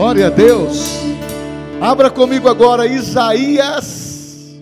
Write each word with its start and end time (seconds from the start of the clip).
Glória 0.00 0.28
a 0.28 0.30
Deus. 0.30 0.78
Abra 1.78 2.10
comigo 2.10 2.48
agora 2.48 2.86
Isaías 2.86 4.58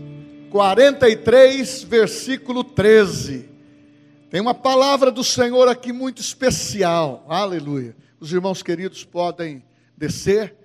43, 0.51 1.85
versículo 1.85 2.65
13. 2.65 3.49
Tem 4.31 4.41
uma 4.41 4.53
palavra 4.53 5.13
do 5.13 5.23
Senhor 5.23 5.69
aqui 5.69 5.93
muito 5.93 6.21
especial. 6.21 7.25
Aleluia. 7.29 7.97
Os 8.19 8.33
irmãos 8.33 8.65
queridos 8.65 9.05
podem 9.05 9.65
descer 9.97 10.57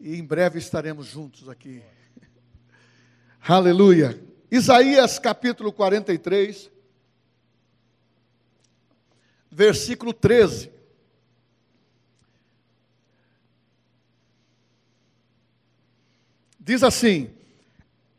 e 0.00 0.16
em 0.16 0.24
breve 0.24 0.58
estaremos 0.58 1.06
juntos 1.06 1.48
aqui. 1.48 1.80
Aleluia. 3.46 4.20
Isaías 4.50 5.20
capítulo 5.20 5.72
43, 5.72 6.68
versículo 9.52 10.12
13. 10.12 10.79
Diz 16.70 16.84
assim: 16.84 17.28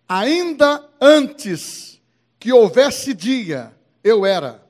Ainda 0.09 0.85
antes 0.99 2.01
que 2.37 2.51
houvesse 2.51 3.13
dia, 3.13 3.73
eu 4.03 4.25
era. 4.25 4.61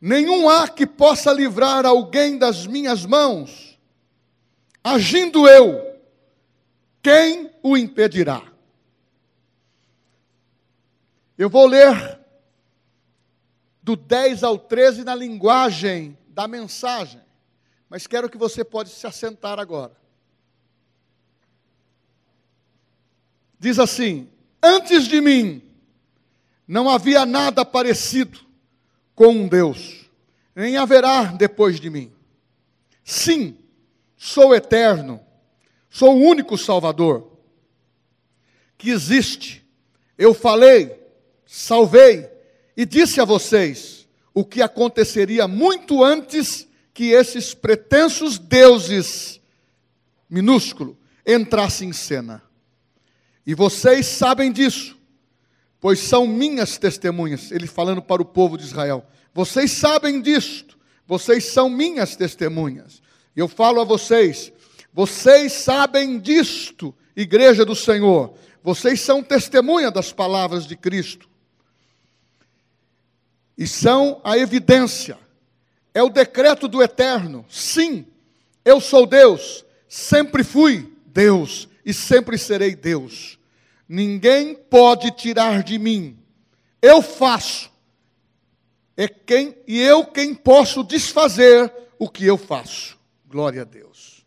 Nenhum 0.00 0.48
há 0.48 0.66
que 0.66 0.86
possa 0.86 1.30
livrar 1.30 1.84
alguém 1.84 2.38
das 2.38 2.66
minhas 2.66 3.04
mãos. 3.04 3.78
Agindo 4.82 5.46
eu, 5.46 5.94
quem 7.02 7.50
o 7.62 7.76
impedirá? 7.76 8.50
Eu 11.36 11.50
vou 11.50 11.66
ler 11.66 12.18
do 13.82 13.94
10 13.94 14.42
ao 14.42 14.58
13 14.58 15.04
na 15.04 15.14
linguagem 15.14 16.16
da 16.28 16.48
mensagem, 16.48 17.20
mas 17.90 18.06
quero 18.06 18.30
que 18.30 18.38
você 18.38 18.64
pode 18.64 18.88
se 18.88 19.06
assentar 19.06 19.60
agora. 19.60 20.00
Diz 23.62 23.78
assim: 23.78 24.28
Antes 24.60 25.04
de 25.04 25.20
mim 25.20 25.62
não 26.66 26.90
havia 26.90 27.24
nada 27.24 27.64
parecido 27.64 28.40
com 29.14 29.28
um 29.28 29.46
Deus, 29.46 30.10
nem 30.52 30.76
haverá 30.76 31.26
depois 31.26 31.78
de 31.78 31.88
mim. 31.88 32.10
Sim, 33.04 33.56
sou 34.16 34.52
eterno, 34.52 35.20
sou 35.88 36.16
o 36.16 36.24
único 36.28 36.58
Salvador 36.58 37.30
que 38.76 38.90
existe. 38.90 39.64
Eu 40.18 40.34
falei, 40.34 41.00
salvei 41.46 42.28
e 42.76 42.84
disse 42.84 43.20
a 43.20 43.24
vocês 43.24 44.08
o 44.34 44.44
que 44.44 44.60
aconteceria 44.60 45.46
muito 45.46 46.02
antes 46.02 46.66
que 46.92 47.12
esses 47.12 47.54
pretensos 47.54 48.40
deuses 48.40 49.40
minúsculo 50.28 50.98
entrassem 51.24 51.90
em 51.90 51.92
cena. 51.92 52.42
E 53.46 53.54
vocês 53.54 54.06
sabem 54.06 54.52
disso, 54.52 54.96
pois 55.80 55.98
são 55.98 56.26
minhas 56.26 56.78
testemunhas. 56.78 57.50
Ele 57.50 57.66
falando 57.66 58.00
para 58.00 58.22
o 58.22 58.24
povo 58.26 58.56
de 58.56 58.64
Israel: 58.64 59.04
Vocês 59.34 59.72
sabem 59.72 60.20
disto, 60.20 60.78
vocês 61.06 61.46
são 61.46 61.68
minhas 61.68 62.14
testemunhas. 62.14 63.02
E 63.34 63.40
eu 63.40 63.48
falo 63.48 63.80
a 63.80 63.84
vocês: 63.84 64.52
Vocês 64.92 65.52
sabem 65.52 66.20
disto, 66.20 66.94
igreja 67.16 67.64
do 67.64 67.74
Senhor. 67.74 68.34
Vocês 68.62 69.00
são 69.00 69.24
testemunha 69.24 69.90
das 69.90 70.12
palavras 70.12 70.66
de 70.66 70.76
Cristo. 70.76 71.28
E 73.58 73.66
são 73.66 74.20
a 74.22 74.38
evidência. 74.38 75.18
É 75.92 76.02
o 76.02 76.08
decreto 76.08 76.68
do 76.68 76.80
eterno. 76.80 77.44
Sim, 77.48 78.06
eu 78.64 78.80
sou 78.80 79.04
Deus, 79.04 79.64
sempre 79.88 80.44
fui 80.44 80.92
Deus 81.06 81.68
e 81.84 81.92
sempre 81.92 82.38
serei 82.38 82.74
Deus. 82.74 83.38
Ninguém 83.88 84.54
pode 84.54 85.10
tirar 85.10 85.62
de 85.62 85.78
mim. 85.78 86.18
Eu 86.80 87.02
faço. 87.02 87.70
É 88.96 89.08
quem 89.08 89.56
e 89.66 89.80
eu 89.80 90.06
quem 90.06 90.34
posso 90.34 90.82
desfazer 90.82 91.72
o 91.98 92.08
que 92.08 92.24
eu 92.24 92.36
faço. 92.36 92.98
Glória 93.26 93.62
a 93.62 93.64
Deus. 93.64 94.24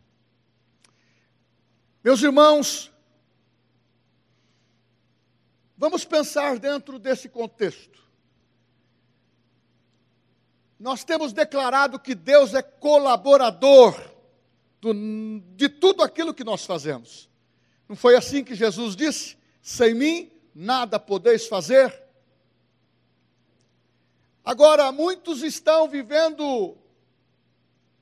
Meus 2.03 2.22
irmãos, 2.22 2.91
vamos 5.78 6.06
pensar 6.06 6.59
dentro 6.59 7.00
desse 7.00 7.28
contexto. 7.28 8.03
Nós 10.79 11.03
temos 11.03 11.34
declarado 11.34 12.00
que 12.00 12.13
Deus 12.13 12.53
é 12.53 12.62
colaborador 12.62 14.00
do, 14.81 14.94
de 15.56 15.69
tudo 15.69 16.03
aquilo 16.03 16.34
que 16.34 16.44
nós 16.44 16.66
fazemos. 16.66 17.29
Não 17.88 17.96
foi 17.96 18.16
assim 18.16 18.44
que 18.44 18.56
Jesus 18.56 18.96
disse? 18.96 19.38
Sem 19.62 19.94
mim 19.94 20.31
nada 20.53 21.00
podeis 21.00 21.47
fazer. 21.47 22.03
Agora, 24.44 24.91
muitos 24.91 25.41
estão 25.41 25.88
vivendo 25.88 26.78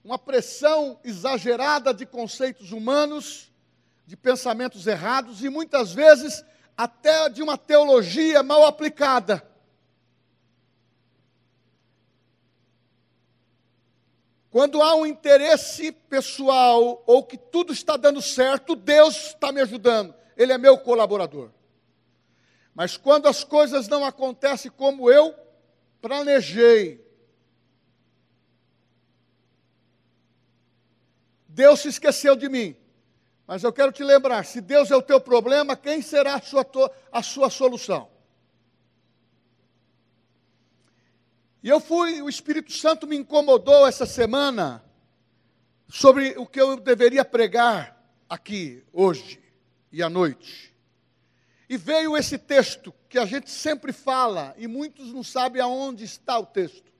uma 0.04 0.20
pressão 0.20 1.00
exagerada 1.04 1.94
de 1.94 2.06
conceitos 2.06 2.72
humanos, 2.72 3.52
de 4.06 4.18
pensamentos 4.18 4.86
errados 4.86 5.44
e 5.44 5.50
muitas 5.50 5.94
vezes 5.94 6.44
até 6.76 7.30
de 7.30 7.42
uma 7.42 7.58
teologia 7.58 8.44
mal 8.44 8.66
aplicada. 8.66 9.53
Quando 14.54 14.84
há 14.84 14.94
um 14.94 15.04
interesse 15.04 15.92
pessoal 15.92 17.04
ou 17.08 17.24
que 17.24 17.40
tudo 17.40 17.74
está 17.74 17.98
dando 17.98 18.22
certo, 18.22 18.76
Deus 18.76 19.30
está 19.30 19.52
me 19.52 19.60
ajudando, 19.60 20.14
Ele 20.38 20.54
é 20.54 20.60
meu 20.60 20.78
colaborador. 20.78 21.50
Mas 22.76 22.96
quando 22.96 23.28
as 23.28 23.44
coisas 23.44 23.88
não 23.88 24.06
acontecem 24.06 24.70
como 24.70 25.10
eu 25.10 25.34
planejei, 26.00 27.04
Deus 31.48 31.80
se 31.80 31.88
esqueceu 31.88 32.36
de 32.36 32.48
mim. 32.48 32.78
Mas 33.48 33.64
eu 33.64 33.74
quero 33.74 33.92
te 33.92 34.04
lembrar: 34.04 34.46
se 34.46 34.62
Deus 34.62 34.92
é 34.92 34.96
o 34.96 35.02
teu 35.02 35.20
problema, 35.20 35.76
quem 35.76 36.00
será 36.00 36.36
a 36.36 36.42
sua, 36.42 36.64
a 37.12 37.24
sua 37.24 37.50
solução? 37.50 38.08
E 41.64 41.70
eu 41.70 41.80
fui, 41.80 42.22
o 42.22 42.28
Espírito 42.28 42.74
Santo 42.74 43.08
me 43.08 43.16
incomodou 43.16 43.88
essa 43.88 44.06
semana 44.06 44.84
sobre 45.88 46.38
o 46.38 46.46
que 46.46 46.60
eu 46.60 46.76
deveria 46.76 47.24
pregar 47.24 47.98
aqui, 48.30 48.84
hoje 48.92 49.42
e 49.90 50.04
à 50.04 50.10
noite. 50.10 50.76
E 51.70 51.78
veio 51.78 52.18
esse 52.18 52.38
texto 52.38 52.94
que 53.08 53.18
a 53.18 53.26
gente 53.26 53.50
sempre 53.50 53.94
fala 53.94 54.54
e 54.58 54.68
muitos 54.68 55.14
não 55.14 55.24
sabem 55.24 55.62
aonde 55.62 56.04
está 56.04 56.38
o 56.38 56.46
texto. 56.46 56.92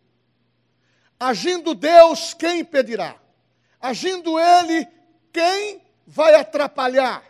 Agindo 1.20 1.76
Deus, 1.76 2.34
quem 2.34 2.62
impedirá? 2.62 3.18
Agindo 3.82 4.40
Ele, 4.40 4.88
quem 5.34 5.82
vai 6.08 6.36
atrapalhar? 6.36 7.22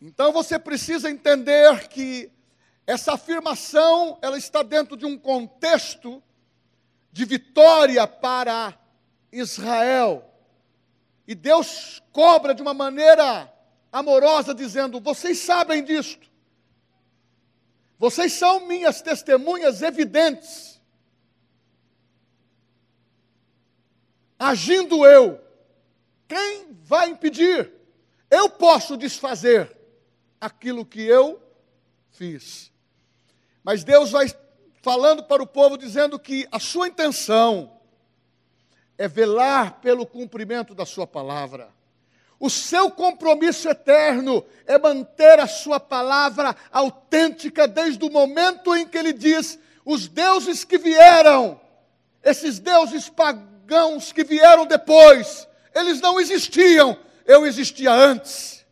Então 0.00 0.32
você 0.32 0.56
precisa 0.56 1.10
entender 1.10 1.88
que 1.88 2.30
essa 2.86 3.14
afirmação, 3.14 4.18
ela 4.20 4.36
está 4.36 4.62
dentro 4.62 4.96
de 4.96 5.06
um 5.06 5.16
contexto 5.16 6.22
de 7.12 7.24
vitória 7.24 8.06
para 8.06 8.76
Israel. 9.30 10.28
E 11.26 11.34
Deus 11.34 12.02
cobra 12.12 12.54
de 12.54 12.62
uma 12.62 12.74
maneira 12.74 13.52
amorosa, 13.92 14.54
dizendo: 14.54 15.00
Vocês 15.00 15.38
sabem 15.38 15.84
disto. 15.84 16.30
Vocês 17.98 18.32
são 18.32 18.66
minhas 18.66 19.00
testemunhas 19.00 19.80
evidentes. 19.80 20.80
Agindo 24.36 25.06
eu, 25.06 25.40
quem 26.26 26.76
vai 26.82 27.10
impedir? 27.10 27.72
Eu 28.28 28.50
posso 28.50 28.96
desfazer 28.96 29.76
aquilo 30.40 30.84
que 30.84 31.00
eu 31.00 31.40
fiz. 32.10 32.71
Mas 33.64 33.84
Deus 33.84 34.10
vai 34.10 34.26
falando 34.82 35.22
para 35.22 35.42
o 35.42 35.46
povo, 35.46 35.76
dizendo 35.76 36.18
que 36.18 36.46
a 36.50 36.58
sua 36.58 36.88
intenção 36.88 37.72
é 38.98 39.06
velar 39.06 39.80
pelo 39.80 40.04
cumprimento 40.04 40.74
da 40.74 40.84
sua 40.84 41.06
palavra. 41.06 41.70
O 42.38 42.50
seu 42.50 42.90
compromisso 42.90 43.68
eterno 43.68 44.44
é 44.66 44.76
manter 44.76 45.38
a 45.38 45.46
sua 45.46 45.78
palavra 45.78 46.56
autêntica 46.72 47.68
desde 47.68 48.04
o 48.04 48.10
momento 48.10 48.74
em 48.74 48.86
que 48.86 48.98
ele 48.98 49.12
diz: 49.12 49.58
os 49.84 50.08
deuses 50.08 50.64
que 50.64 50.76
vieram, 50.76 51.60
esses 52.22 52.58
deuses 52.58 53.08
pagãos 53.08 54.10
que 54.10 54.24
vieram 54.24 54.66
depois, 54.66 55.46
eles 55.72 56.00
não 56.00 56.18
existiam, 56.18 56.98
eu 57.24 57.46
existia 57.46 57.92
antes. 57.92 58.66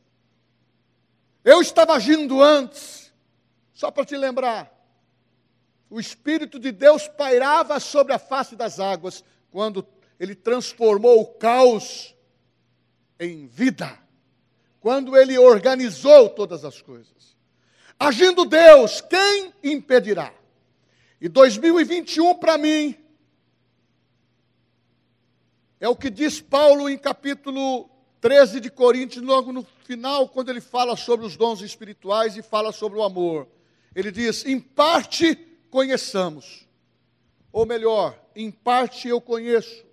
Eu 1.45 1.61
estava 1.61 1.95
agindo 1.95 2.43
antes. 2.43 3.13
Só 3.73 3.91
para 3.91 4.05
te 4.05 4.17
lembrar, 4.17 4.71
o 5.91 5.99
Espírito 5.99 6.59
de 6.59 6.71
Deus 6.71 7.09
pairava 7.09 7.81
sobre 7.81 8.13
a 8.13 8.19
face 8.19 8.55
das 8.55 8.79
águas 8.79 9.25
quando 9.51 9.85
ele 10.21 10.37
transformou 10.37 11.21
o 11.21 11.27
caos 11.27 12.15
em 13.19 13.49
vida. 13.49 13.99
Quando 14.79 15.17
ele 15.17 15.37
organizou 15.37 16.31
todas 16.31 16.65
as 16.65 16.81
coisas. 16.81 17.37
Agindo 17.99 18.45
Deus, 18.45 19.01
quem 19.01 19.53
impedirá? 19.63 20.33
E 21.21 21.29
2021 21.29 22.39
para 22.39 22.57
mim 22.57 22.97
é 25.81 25.89
o 25.89 25.97
que 25.97 26.09
diz 26.09 26.41
Paulo 26.41 26.89
em 26.89 26.97
capítulo 26.97 27.91
13 28.21 28.61
de 28.61 28.71
Coríntios, 28.71 29.25
logo 29.25 29.53
no 29.53 29.67
final, 29.85 30.29
quando 30.29 30.51
ele 30.51 30.61
fala 30.61 30.95
sobre 30.95 31.27
os 31.27 31.37
dons 31.37 31.63
espirituais 31.63 32.37
e 32.37 32.43
fala 32.43 32.71
sobre 32.71 32.99
o 32.99 33.03
amor. 33.03 33.49
Ele 33.95 34.11
diz: 34.11 34.45
em 34.47 34.61
parte 34.61 35.50
conheçamos, 35.71 36.69
ou 37.53 37.65
melhor, 37.65 38.19
em 38.35 38.51
parte 38.51 39.09
eu 39.09 39.21
conheço, 39.21 39.85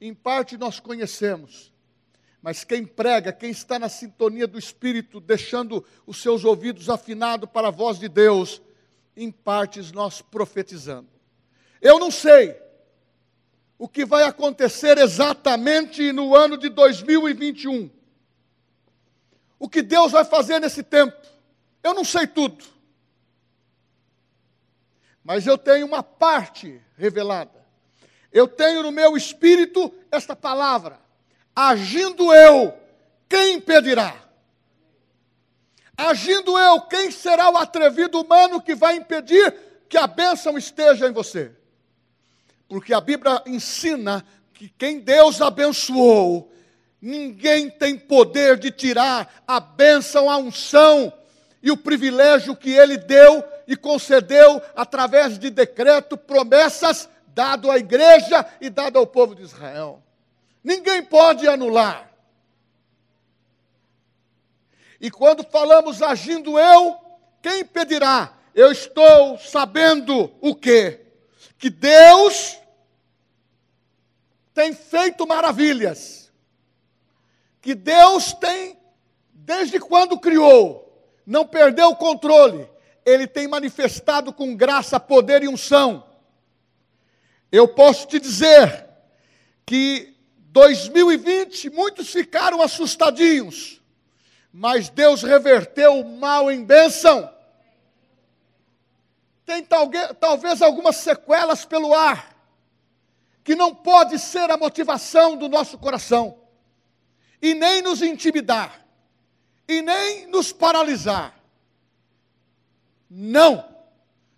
em 0.00 0.14
parte 0.14 0.56
nós 0.56 0.80
conhecemos. 0.80 1.72
Mas 2.40 2.62
quem 2.62 2.86
prega, 2.86 3.32
quem 3.32 3.50
está 3.50 3.78
na 3.78 3.88
sintonia 3.88 4.46
do 4.46 4.58
Espírito, 4.58 5.20
deixando 5.20 5.84
os 6.06 6.22
seus 6.22 6.44
ouvidos 6.44 6.88
afinados 6.88 7.50
para 7.50 7.68
a 7.68 7.72
voz 7.72 7.98
de 7.98 8.08
Deus, 8.08 8.62
em 9.16 9.30
partes 9.30 9.90
nós 9.90 10.22
profetizando. 10.22 11.08
Eu 11.80 11.98
não 11.98 12.10
sei 12.10 12.56
o 13.78 13.88
que 13.88 14.04
vai 14.04 14.22
acontecer 14.22 14.96
exatamente 14.98 16.12
no 16.12 16.34
ano 16.34 16.56
de 16.56 16.68
2021. 16.68 17.90
O 19.58 19.68
que 19.68 19.82
Deus 19.82 20.12
vai 20.12 20.24
fazer 20.24 20.60
nesse 20.60 20.82
tempo. 20.82 21.16
Eu 21.82 21.94
não 21.94 22.04
sei 22.04 22.26
tudo. 22.26 22.75
Mas 25.26 25.44
eu 25.44 25.58
tenho 25.58 25.84
uma 25.84 26.04
parte 26.04 26.80
revelada. 26.96 27.66
Eu 28.32 28.46
tenho 28.46 28.84
no 28.84 28.92
meu 28.92 29.16
espírito 29.16 29.92
esta 30.08 30.36
palavra: 30.36 31.00
agindo 31.54 32.32
eu, 32.32 32.72
quem 33.28 33.54
impedirá? 33.54 34.14
Agindo 35.96 36.56
eu, 36.56 36.80
quem 36.82 37.10
será 37.10 37.50
o 37.50 37.56
atrevido 37.56 38.20
humano 38.20 38.62
que 38.62 38.76
vai 38.76 38.94
impedir 38.94 39.52
que 39.88 39.98
a 39.98 40.06
bênção 40.06 40.56
esteja 40.56 41.08
em 41.08 41.12
você? 41.12 41.50
Porque 42.68 42.94
a 42.94 43.00
Bíblia 43.00 43.42
ensina 43.46 44.24
que 44.54 44.68
quem 44.68 45.00
Deus 45.00 45.40
abençoou, 45.40 46.52
ninguém 47.02 47.68
tem 47.68 47.98
poder 47.98 48.58
de 48.58 48.70
tirar 48.70 49.42
a 49.44 49.58
bênção, 49.58 50.30
a 50.30 50.36
unção 50.36 51.12
e 51.60 51.72
o 51.72 51.76
privilégio 51.76 52.54
que 52.54 52.70
ele 52.70 52.96
deu 52.96 53.42
e 53.66 53.76
concedeu 53.76 54.62
através 54.74 55.38
de 55.38 55.50
decreto, 55.50 56.16
promessas 56.16 57.08
dado 57.28 57.70
à 57.70 57.78
igreja 57.78 58.46
e 58.60 58.70
dado 58.70 58.98
ao 58.98 59.06
povo 59.06 59.34
de 59.34 59.42
Israel. 59.42 60.02
Ninguém 60.62 61.02
pode 61.02 61.46
anular. 61.48 62.10
E 65.00 65.10
quando 65.10 65.44
falamos 65.44 66.02
agindo 66.02 66.58
eu, 66.58 66.96
quem 67.42 67.60
impedirá? 67.60 68.32
Eu 68.54 68.72
estou 68.72 69.38
sabendo 69.38 70.32
o 70.40 70.54
quê? 70.54 71.06
que 71.58 71.70
Deus 71.70 72.58
tem 74.52 74.72
feito 74.72 75.26
maravilhas, 75.26 76.32
que 77.60 77.74
Deus 77.74 78.32
tem, 78.34 78.78
desde 79.32 79.78
quando 79.80 80.18
criou, 80.18 80.82
não 81.26 81.46
perdeu 81.46 81.88
o 81.88 81.96
controle, 81.96 82.68
Ele 83.06 83.26
tem 83.26 83.48
manifestado 83.48 84.32
com 84.32 84.54
graça, 84.54 85.00
poder 85.00 85.42
e 85.42 85.48
unção. 85.48 86.04
Eu 87.50 87.68
posso 87.68 88.06
te 88.06 88.20
dizer 88.20 88.86
que 89.64 90.14
2020 90.48 91.70
muitos 91.70 92.10
ficaram 92.10 92.60
assustadinhos, 92.60 93.80
mas 94.52 94.90
Deus 94.90 95.22
reverteu 95.22 96.00
o 96.00 96.18
mal 96.18 96.50
em 96.50 96.62
bênção 96.62 97.34
tem 99.46 99.64
talvez 100.18 100.60
algumas 100.60 100.96
sequelas 100.96 101.64
pelo 101.64 101.94
ar, 101.94 102.36
que 103.44 103.54
não 103.54 103.72
pode 103.72 104.18
ser 104.18 104.50
a 104.50 104.56
motivação 104.56 105.36
do 105.36 105.48
nosso 105.48 105.78
coração, 105.78 106.36
e 107.40 107.54
nem 107.54 107.80
nos 107.80 108.02
intimidar, 108.02 108.84
e 109.68 109.80
nem 109.80 110.26
nos 110.26 110.52
paralisar. 110.52 111.35
Não! 113.08 113.64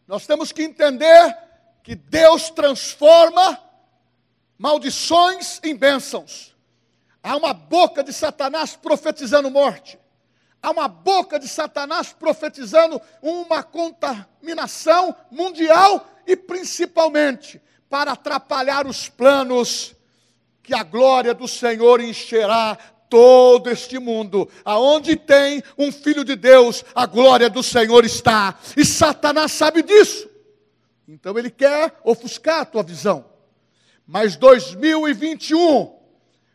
Nós 0.07 0.27
temos 0.27 0.53
que 0.53 0.63
entender 0.63 1.37
que 1.83 1.95
Deus 1.95 2.51
transforma 2.51 3.59
maldições 4.59 5.61
em 5.63 5.77
bênçãos. 5.77 6.57
Há 7.23 7.37
uma 7.37 7.53
boca 7.53 8.03
de 8.03 8.13
Satanás 8.13 8.77
profetizando 8.77 9.51
morte. 9.51 9.99
Há 10.63 10.71
uma 10.71 10.89
boca 10.89 11.39
de 11.39 11.47
Satanás 11.47 12.13
profetizando 12.13 13.01
uma 13.23 13.63
contaminação 13.63 15.15
mundial 15.31 16.07
e 16.27 16.37
principalmente 16.37 17.63
para 17.89 18.13
atrapalhar 18.13 18.87
os 18.87 19.09
planos 19.09 19.95
que 20.63 20.75
a 20.75 20.83
glória 20.83 21.33
do 21.33 21.49
Senhor 21.49 22.01
encherá 22.01 22.77
todo 23.09 23.71
este 23.71 23.99
mundo. 23.99 24.49
Aonde 24.65 25.17
tem 25.17 25.63
um 25.77 25.91
filho 25.91 26.25
de 26.25 26.37
Deus, 26.37 26.85
a 26.95 27.07
glória 27.07 27.49
do 27.49 27.63
Senhor 27.63 28.05
está. 28.05 28.59
E 28.77 28.85
Satanás 28.85 29.53
sabe 29.53 29.83
disso. 29.83 30.29
Então 31.07 31.39
ele 31.39 31.51
quer 31.51 31.99
ofuscar 32.05 32.61
a 32.61 32.65
tua 32.65 32.83
visão. 32.83 33.25
Mas 34.07 34.37
2021, 34.37 35.95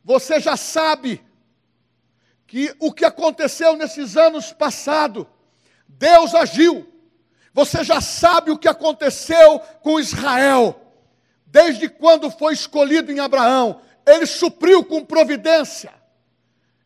você 0.04 0.40
já 0.40 0.58
sabe 0.58 1.24
que 2.48 2.76
o 2.80 2.92
que 2.92 3.06
aconteceu 3.06 3.76
nesses 3.76 4.16
anos 4.16 4.52
passados, 4.54 5.26
Deus 5.88 6.36
agiu. 6.36 6.88
Você 7.54 7.84
já 7.84 8.02
sabe 8.02 8.52
o 8.52 8.58
que 8.58 8.68
aconteceu 8.68 9.60
com 9.82 10.00
Israel, 10.00 10.80
desde 11.46 11.88
quando 11.88 12.32
foi 12.32 12.54
escolhido 12.54 13.12
em 13.12 13.20
Abraão, 13.20 13.80
ele 14.06 14.26
supriu 14.26 14.84
com 14.84 15.06
providência, 15.06 15.94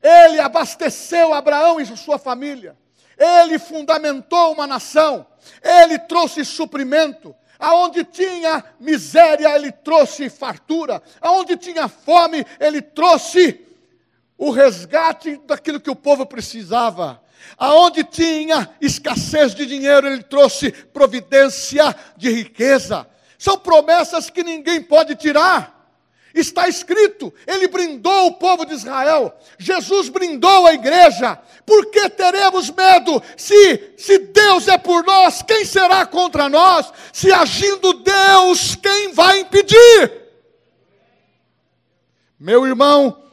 ele 0.01 0.39
abasteceu 0.39 1.33
Abraão 1.33 1.79
e 1.79 1.85
sua 1.97 2.17
família, 2.17 2.75
ele 3.17 3.57
fundamentou 3.57 4.53
uma 4.53 4.67
nação, 4.67 5.25
ele 5.63 5.97
trouxe 5.97 6.45
suprimento, 6.45 7.35
aonde 7.59 8.03
tinha 8.03 8.63
miséria, 8.79 9.55
ele 9.55 9.71
trouxe 9.71 10.29
fartura, 10.29 11.01
aonde 11.19 11.57
tinha 11.57 11.87
fome, 11.87 12.45
ele 12.59 12.81
trouxe 12.81 13.59
o 14.37 14.51
resgate 14.51 15.37
daquilo 15.45 15.79
que 15.79 15.89
o 15.89 15.95
povo 15.95 16.25
precisava. 16.25 17.21
Aonde 17.57 18.03
tinha 18.03 18.69
escassez 18.81 19.55
de 19.55 19.65
dinheiro, 19.65 20.07
ele 20.07 20.23
trouxe 20.23 20.71
providência 20.71 21.95
de 22.15 22.29
riqueza. 22.29 23.07
São 23.37 23.57
promessas 23.57 24.29
que 24.29 24.43
ninguém 24.43 24.81
pode 24.81 25.15
tirar. 25.15 25.76
Está 26.33 26.67
escrito, 26.67 27.33
ele 27.45 27.67
brindou 27.67 28.27
o 28.27 28.33
povo 28.33 28.65
de 28.65 28.73
Israel, 28.73 29.35
Jesus 29.57 30.09
brindou 30.09 30.67
a 30.67 30.73
igreja. 30.73 31.35
Por 31.65 31.89
que 31.91 32.09
teremos 32.09 32.69
medo? 32.69 33.21
Se, 33.35 33.93
se 33.97 34.19
Deus 34.19 34.67
é 34.67 34.77
por 34.77 35.03
nós, 35.03 35.41
quem 35.41 35.65
será 35.65 36.05
contra 36.05 36.47
nós? 36.47 36.91
Se 37.11 37.31
agindo 37.31 37.93
Deus, 37.93 38.75
quem 38.75 39.13
vai 39.13 39.39
impedir? 39.39 40.27
Meu 42.39 42.67
irmão, 42.67 43.23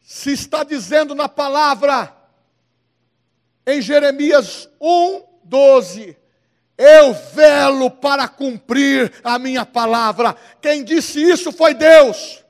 se 0.00 0.32
está 0.32 0.64
dizendo 0.64 1.14
na 1.14 1.28
palavra, 1.28 2.16
em 3.66 3.80
Jeremias 3.80 4.68
1, 4.80 5.22
12, 5.44 6.16
eu 6.82 7.12
velo 7.12 7.90
para 7.90 8.26
cumprir 8.28 9.12
a 9.22 9.38
minha 9.38 9.64
palavra. 9.64 10.36
Quem 10.60 10.82
disse 10.82 11.22
isso 11.22 11.52
foi 11.52 11.74
Deus. 11.74 12.42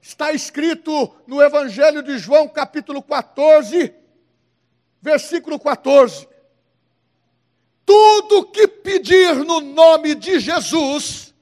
Está 0.00 0.32
escrito 0.32 1.14
no 1.26 1.42
Evangelho 1.42 2.02
de 2.02 2.16
João, 2.18 2.48
capítulo 2.48 3.02
14, 3.02 3.92
versículo 5.02 5.58
14. 5.58 6.28
Tudo 7.84 8.46
que 8.46 8.68
pedir 8.68 9.34
no 9.36 9.60
nome 9.60 10.14
de 10.14 10.38
Jesus, 10.38 11.34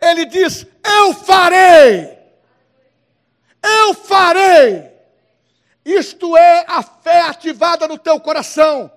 ele 0.00 0.26
diz: 0.26 0.66
Eu 0.84 1.14
farei 1.14 2.22
eu 3.62 3.94
farei. 3.94 4.90
Isto 5.84 6.36
é 6.36 6.64
a 6.66 6.82
fé 6.82 7.22
ativada 7.22 7.86
no 7.86 7.98
teu 7.98 8.20
coração. 8.20 8.90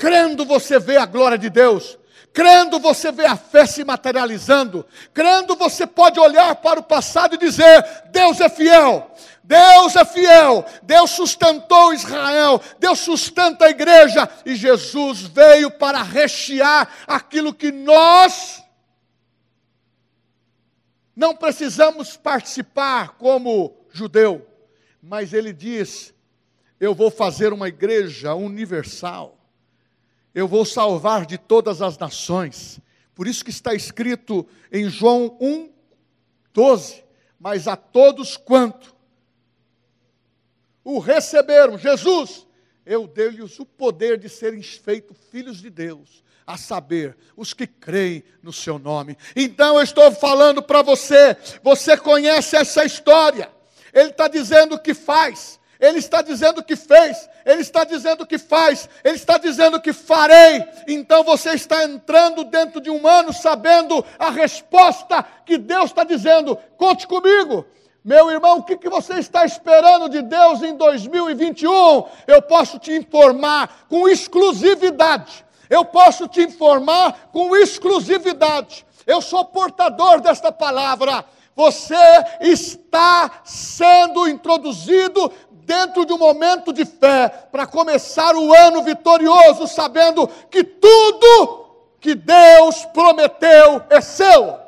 Crendo 0.00 0.46
você 0.46 0.78
vê 0.78 0.96
a 0.96 1.04
glória 1.04 1.36
de 1.36 1.50
Deus. 1.50 1.98
Crendo 2.32 2.80
você 2.80 3.12
vê 3.12 3.26
a 3.26 3.36
fé 3.36 3.66
se 3.66 3.84
materializando. 3.84 4.86
Crendo 5.12 5.54
você 5.54 5.86
pode 5.86 6.18
olhar 6.18 6.56
para 6.56 6.80
o 6.80 6.82
passado 6.82 7.34
e 7.34 7.38
dizer: 7.38 7.84
Deus 8.10 8.40
é 8.40 8.48
fiel. 8.48 9.14
Deus 9.44 9.96
é 9.96 10.04
fiel, 10.04 10.64
Deus 10.80 11.10
sustentou 11.10 11.92
Israel, 11.92 12.62
Deus 12.78 13.00
sustenta 13.00 13.64
a 13.64 13.70
igreja, 13.70 14.28
e 14.46 14.54
Jesus 14.54 15.22
veio 15.22 15.72
para 15.72 16.04
rechear 16.04 16.88
aquilo 17.04 17.52
que 17.52 17.72
nós 17.72 18.62
Não 21.16 21.34
precisamos 21.34 22.16
participar 22.16 23.16
como 23.18 23.76
judeu, 23.90 24.46
mas 25.02 25.32
ele 25.32 25.52
diz: 25.52 26.14
Eu 26.78 26.94
vou 26.94 27.10
fazer 27.10 27.52
uma 27.52 27.68
igreja 27.68 28.34
universal, 28.34 29.39
eu 30.34 30.46
vou 30.46 30.64
salvar 30.64 31.26
de 31.26 31.36
todas 31.36 31.82
as 31.82 31.98
nações. 31.98 32.80
Por 33.14 33.26
isso 33.26 33.44
que 33.44 33.50
está 33.50 33.74
escrito 33.74 34.46
em 34.72 34.88
João 34.88 35.36
1, 35.40 35.70
12: 36.52 37.04
Mas 37.38 37.68
a 37.68 37.76
todos 37.76 38.36
quanto 38.36 38.94
o 40.82 40.98
receberam, 40.98 41.76
Jesus, 41.76 42.46
eu 42.86 43.06
dei-lhes 43.06 43.58
o 43.58 43.66
poder 43.66 44.18
de 44.18 44.28
serem 44.28 44.62
feitos 44.62 45.16
filhos 45.30 45.60
de 45.60 45.70
Deus, 45.70 46.24
a 46.46 46.56
saber, 46.56 47.16
os 47.36 47.52
que 47.52 47.66
creem 47.66 48.24
no 48.42 48.52
seu 48.52 48.78
nome. 48.78 49.16
Então 49.36 49.76
eu 49.76 49.82
estou 49.82 50.10
falando 50.10 50.62
para 50.62 50.82
você, 50.82 51.36
você 51.62 51.96
conhece 51.96 52.56
essa 52.56 52.84
história, 52.84 53.50
ele 53.92 54.10
está 54.10 54.26
dizendo 54.26 54.78
que 54.78 54.94
faz, 54.94 55.59
ele 55.80 55.98
está 55.98 56.20
dizendo 56.20 56.62
que 56.62 56.76
fez, 56.76 57.28
ele 57.44 57.62
está 57.62 57.84
dizendo 57.84 58.26
que 58.26 58.36
faz, 58.36 58.88
ele 59.02 59.16
está 59.16 59.38
dizendo 59.38 59.80
que 59.80 59.92
farei. 59.92 60.62
Então 60.86 61.24
você 61.24 61.50
está 61.54 61.84
entrando 61.84 62.44
dentro 62.44 62.80
de 62.80 62.90
um 62.90 63.08
ano 63.08 63.32
sabendo 63.32 64.04
a 64.18 64.30
resposta 64.30 65.24
que 65.46 65.56
Deus 65.56 65.86
está 65.86 66.04
dizendo: 66.04 66.58
conte 66.76 67.06
comigo. 67.06 67.64
Meu 68.04 68.30
irmão, 68.30 68.58
o 68.58 68.62
que, 68.62 68.76
que 68.76 68.88
você 68.88 69.14
está 69.14 69.44
esperando 69.44 70.08
de 70.08 70.22
Deus 70.22 70.62
em 70.62 70.74
2021? 70.74 72.04
Eu 72.26 72.40
posso 72.40 72.78
te 72.78 72.92
informar 72.92 73.86
com 73.88 74.08
exclusividade. 74.08 75.44
Eu 75.68 75.84
posso 75.84 76.26
te 76.26 76.42
informar 76.42 77.28
com 77.32 77.54
exclusividade. 77.54 78.86
Eu 79.06 79.20
sou 79.20 79.44
portador 79.44 80.20
desta 80.20 80.50
palavra. 80.50 81.24
Você 81.54 81.94
está 82.40 83.42
sendo 83.44 84.26
introduzido 84.26 85.30
dentro 85.70 86.04
de 86.04 86.12
um 86.12 86.18
momento 86.18 86.72
de 86.72 86.84
fé 86.84 87.28
para 87.28 87.64
começar 87.64 88.34
o 88.34 88.52
ano 88.52 88.82
vitorioso, 88.82 89.68
sabendo 89.68 90.26
que 90.50 90.64
tudo 90.64 91.64
que 92.00 92.12
Deus 92.12 92.84
prometeu 92.86 93.80
é 93.88 94.00
seu. 94.00 94.58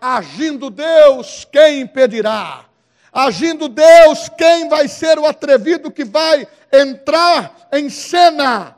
Agindo 0.00 0.68
Deus, 0.70 1.46
quem 1.52 1.82
impedirá? 1.82 2.64
Agindo 3.12 3.68
Deus, 3.68 4.28
quem 4.36 4.68
vai 4.68 4.88
ser 4.88 5.20
o 5.20 5.26
atrevido 5.26 5.88
que 5.88 6.04
vai 6.04 6.44
entrar 6.72 7.68
em 7.72 7.88
cena? 7.88 8.76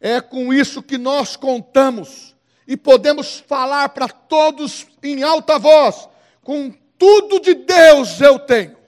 É 0.00 0.20
com 0.20 0.52
isso 0.52 0.82
que 0.82 0.98
nós 0.98 1.36
contamos 1.36 2.34
e 2.66 2.76
podemos 2.76 3.38
falar 3.46 3.90
para 3.90 4.08
todos 4.08 4.84
em 5.00 5.22
alta 5.22 5.60
voz: 5.60 6.08
com 6.42 6.72
tudo 6.98 7.38
de 7.38 7.54
Deus 7.54 8.20
eu 8.20 8.40
tenho. 8.40 8.81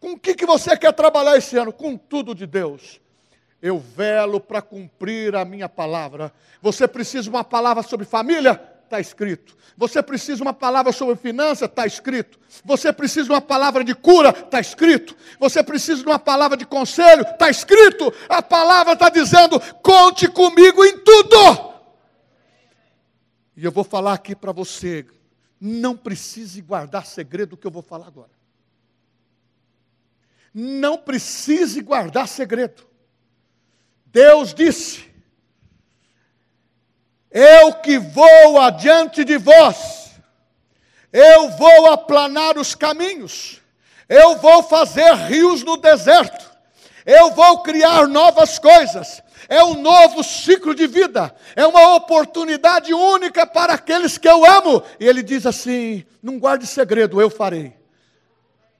Com 0.00 0.12
o 0.12 0.18
que, 0.18 0.34
que 0.34 0.46
você 0.46 0.74
quer 0.76 0.92
trabalhar 0.94 1.36
esse 1.36 1.58
ano? 1.58 1.72
Com 1.72 1.96
tudo 1.96 2.34
de 2.34 2.46
Deus. 2.46 2.98
Eu 3.60 3.78
velo 3.78 4.40
para 4.40 4.62
cumprir 4.62 5.36
a 5.36 5.44
minha 5.44 5.68
palavra. 5.68 6.32
Você 6.62 6.88
precisa 6.88 7.28
uma 7.28 7.44
palavra 7.44 7.82
sobre 7.82 8.06
família? 8.06 8.58
Está 8.84 8.98
escrito. 8.98 9.54
Você 9.76 10.02
precisa 10.02 10.42
uma 10.42 10.54
palavra 10.54 10.90
sobre 10.92 11.14
finança? 11.16 11.66
Está 11.66 11.86
escrito. 11.86 12.40
Você 12.64 12.92
precisa 12.92 13.26
de 13.26 13.30
uma 13.30 13.40
palavra 13.40 13.84
de 13.84 13.94
cura? 13.94 14.30
Está 14.30 14.58
escrito. 14.58 15.14
Você 15.38 15.62
precisa 15.62 16.02
de 16.02 16.08
uma 16.08 16.18
palavra 16.18 16.56
de 16.56 16.64
conselho? 16.64 17.22
Está 17.22 17.50
escrito. 17.50 18.12
A 18.28 18.40
palavra 18.42 18.94
está 18.94 19.10
dizendo: 19.10 19.60
conte 19.82 20.26
comigo 20.26 20.82
em 20.82 20.98
tudo. 20.98 21.70
E 23.54 23.64
eu 23.64 23.70
vou 23.70 23.84
falar 23.84 24.14
aqui 24.14 24.34
para 24.34 24.50
você. 24.50 25.06
Não 25.60 25.94
precise 25.94 26.62
guardar 26.62 27.04
segredo 27.04 27.50
do 27.50 27.56
que 27.58 27.66
eu 27.66 27.70
vou 27.70 27.82
falar 27.82 28.06
agora. 28.06 28.39
Não 30.52 30.98
precise 30.98 31.80
guardar 31.80 32.26
segredo. 32.26 32.86
Deus 34.06 34.52
disse: 34.52 35.10
eu 37.30 37.74
que 37.74 37.96
vou 37.96 38.60
adiante 38.60 39.24
de 39.24 39.38
vós, 39.38 40.10
eu 41.12 41.50
vou 41.50 41.92
aplanar 41.92 42.58
os 42.58 42.74
caminhos, 42.74 43.60
eu 44.08 44.36
vou 44.38 44.64
fazer 44.64 45.14
rios 45.14 45.62
no 45.62 45.76
deserto, 45.76 46.50
eu 47.06 47.30
vou 47.30 47.62
criar 47.62 48.08
novas 48.08 48.58
coisas, 48.58 49.22
é 49.48 49.62
um 49.62 49.80
novo 49.80 50.24
ciclo 50.24 50.74
de 50.74 50.88
vida, 50.88 51.32
é 51.54 51.64
uma 51.64 51.94
oportunidade 51.94 52.92
única 52.92 53.46
para 53.46 53.74
aqueles 53.74 54.18
que 54.18 54.28
eu 54.28 54.44
amo. 54.44 54.82
E 54.98 55.06
ele 55.06 55.22
diz 55.22 55.46
assim: 55.46 56.04
não 56.20 56.36
guarde 56.36 56.66
segredo, 56.66 57.20
eu 57.20 57.30
farei. 57.30 57.79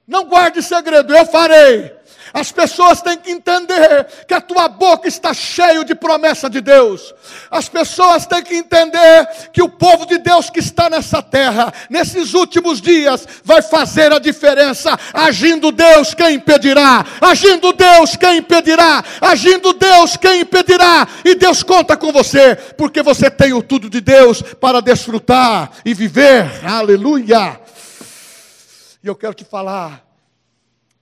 Não 0.07 0.25
guarde 0.25 0.61
segredo, 0.61 1.15
eu 1.15 1.25
farei. 1.25 2.01
As 2.33 2.51
pessoas 2.51 3.01
têm 3.01 3.17
que 3.17 3.29
entender 3.29 4.05
que 4.27 4.33
a 4.33 4.39
tua 4.39 4.67
boca 4.69 5.07
está 5.07 5.33
cheia 5.33 5.83
de 5.83 5.93
promessa 5.93 6.49
de 6.49 6.61
Deus. 6.61 7.13
As 7.49 7.67
pessoas 7.67 8.25
têm 8.25 8.41
que 8.41 8.55
entender 8.55 9.27
que 9.51 9.61
o 9.61 9.67
povo 9.67 10.05
de 10.05 10.17
Deus 10.17 10.49
que 10.49 10.59
está 10.59 10.89
nessa 10.89 11.21
terra, 11.21 11.73
nesses 11.89 12.33
últimos 12.33 12.79
dias, 12.79 13.27
vai 13.43 13.61
fazer 13.61 14.13
a 14.13 14.19
diferença. 14.19 14.97
Agindo 15.13 15.71
Deus, 15.71 16.13
quem 16.13 16.35
impedirá? 16.35 17.05
Agindo 17.19 17.73
Deus, 17.73 18.15
quem 18.15 18.37
impedirá? 18.37 19.03
Agindo 19.19 19.73
Deus, 19.73 20.15
quem 20.15 20.41
impedirá? 20.41 21.07
E 21.25 21.35
Deus 21.35 21.63
conta 21.63 21.97
com 21.97 22.11
você, 22.13 22.55
porque 22.77 23.03
você 23.03 23.29
tem 23.29 23.51
o 23.53 23.61
tudo 23.61 23.89
de 23.89 23.99
Deus 23.99 24.41
para 24.41 24.81
desfrutar 24.81 25.69
e 25.83 25.93
viver. 25.93 26.49
Aleluia! 26.65 27.59
E 29.03 29.07
eu 29.07 29.15
quero 29.15 29.33
te 29.33 29.43
falar 29.43 30.11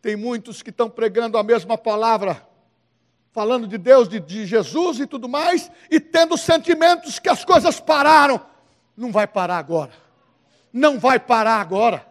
tem 0.01 0.15
muitos 0.15 0.61
que 0.61 0.69
estão 0.69 0.89
pregando 0.89 1.37
a 1.37 1.43
mesma 1.43 1.77
palavra, 1.77 2.41
falando 3.31 3.67
de 3.67 3.77
Deus, 3.77 4.07
de, 4.07 4.19
de, 4.19 4.45
Jesus 4.45 4.99
e 4.99 5.05
tudo 5.05 5.27
mais, 5.27 5.69
e 5.91 5.99
tendo 5.99 6.37
sentimentos 6.37 7.19
que 7.19 7.29
as 7.29 7.43
coisas 7.43 7.79
pararam. 7.79 8.41
Não 8.95 9.11
vai 9.11 9.27
parar 9.27 9.57
agora. 9.57 9.91
Não 10.71 10.99
vai 10.99 11.19
parar 11.19 11.59
agora. 11.59 12.05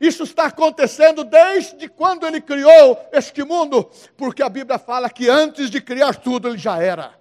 Isso 0.00 0.24
está 0.24 0.46
acontecendo 0.46 1.24
desde 1.24 1.88
quando 1.88 2.26
ele 2.26 2.40
criou 2.40 3.08
este 3.12 3.42
mundo, 3.44 3.90
porque 4.16 4.42
a 4.42 4.48
Bíblia 4.48 4.78
fala 4.78 5.08
que 5.08 5.28
antes 5.28 5.70
de 5.70 5.80
criar 5.80 6.16
tudo 6.16 6.48
ele 6.48 6.58
já 6.58 6.82
era. 6.82 7.18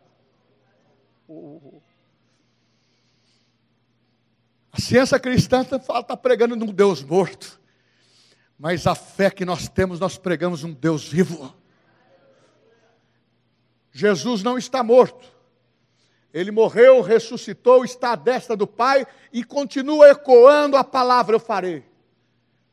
A 4.71 4.79
ciência 4.79 5.17
cristã 5.19 5.61
está 5.61 6.17
pregando 6.17 6.55
num 6.55 6.67
Deus 6.67 7.01
morto. 7.01 7.64
Mas 8.57 8.87
a 8.87 8.95
fé 8.95 9.29
que 9.29 9.43
nós 9.43 9.67
temos, 9.67 9.99
nós 9.99 10.17
pregamos 10.17 10.63
um 10.63 10.71
Deus 10.71 11.07
vivo. 11.07 11.53
Jesus 13.91 14.43
não 14.43 14.57
está 14.57 14.83
morto. 14.83 15.25
Ele 16.33 16.51
morreu, 16.51 17.01
ressuscitou, 17.01 17.85
está 17.85 18.11
à 18.11 18.15
destra 18.15 18.55
do 18.55 18.67
Pai 18.67 19.07
e 19.31 19.43
continua 19.43 20.09
ecoando 20.09 20.75
a 20.75 20.83
palavra: 20.83 21.35
Eu 21.35 21.39
farei. 21.39 21.79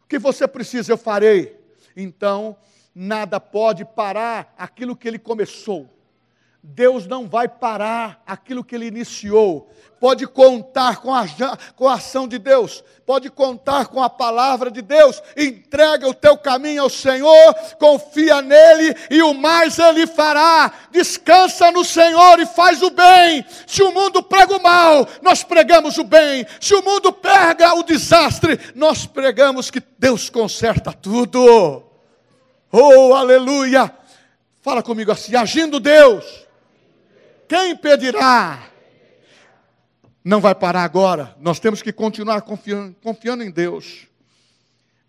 O 0.03 0.07
que 0.09 0.19
você 0.19 0.49
precisa, 0.49 0.93
eu 0.93 0.99
farei. 0.99 1.57
Então, 1.97 2.57
nada 2.95 3.39
pode 3.39 3.85
parar 3.85 4.53
aquilo 4.59 4.97
que 4.97 5.07
ele 5.07 5.19
começou. 5.19 5.89
Deus 6.65 7.09
não 7.09 7.29
vai 7.29 7.49
parar 7.49 8.23
aquilo 8.25 8.63
que 8.63 8.77
ele 8.77 8.87
iniciou. 8.87 9.69
Pode 9.99 10.29
contar 10.29 10.99
com 10.99 11.13
a, 11.13 11.25
com 11.75 11.89
a 11.89 11.95
ação 11.95 12.27
de 12.29 12.39
Deus, 12.39 12.85
pode 13.05 13.31
contar 13.31 13.87
com 13.87 14.01
a 14.01 14.09
palavra 14.09 14.71
de 14.71 14.81
Deus. 14.81 15.21
Entrega 15.37 16.09
o 16.09 16.15
teu 16.15 16.37
caminho 16.37 16.83
ao 16.83 16.91
Senhor, 16.91 17.55
confia 17.81 18.41
nele 18.41 18.97
e 19.11 19.23
o 19.23 19.35
mais 19.35 19.79
ele 19.81 20.07
fará. 20.07 20.73
Descansa 20.93 21.73
no 21.73 21.85
Senhor 21.85 22.39
e 22.39 22.47
faz 22.47 22.81
o 22.81 22.91
bem. 22.91 23.45
Se 23.67 23.83
o 23.83 23.93
mundo 23.93 24.23
prega 24.23 24.57
o 24.57 24.63
mal, 24.63 25.07
nós 25.21 25.43
pregamos 25.43 25.99
o 25.99 26.05
bem. 26.05 26.47
Se 26.61 26.75
o 26.75 26.83
mundo 26.83 27.13
pega 27.13 27.75
o 27.75 27.83
desastre, 27.83 28.59
nós 28.77 29.05
pregamos 29.05 29.69
que 29.69 29.83
Deus 29.99 30.31
conserta 30.31 30.93
tudo. 30.93 31.83
Oh, 32.71 33.15
aleluia! 33.15 33.93
Fala 34.61 34.81
comigo 34.81 35.11
assim: 35.11 35.35
agindo 35.35 35.81
Deus 35.81 36.42
quem 37.53 37.73
impedirá? 37.73 38.67
Não 40.25 40.41
vai 40.41 40.55
parar 40.55 40.85
agora. 40.85 41.37
Nós 41.39 41.61
temos 41.61 41.83
que 41.83 41.93
continuar 41.93 42.41
confiando, 42.41 42.97
confiando 43.03 43.43
em 43.43 43.51
Deus. 43.51 44.09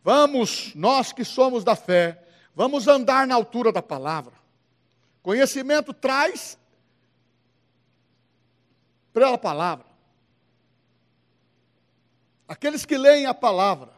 Vamos, 0.03 0.75
nós 0.75 1.13
que 1.13 1.23
somos 1.23 1.63
da 1.63 1.73
fé, 1.73 2.21
vamos 2.53 2.85
andar 2.85 3.25
na 3.25 3.33
altura 3.33 3.71
da 3.71 3.81
palavra. 3.81 4.33
Conhecimento 5.21 5.93
traz 5.93 6.59
pela 9.13 9.37
palavra. 9.37 9.85
Aqueles 12.45 12.85
que 12.85 12.97
leem 12.97 13.25
a 13.25 13.33
palavra, 13.33 13.93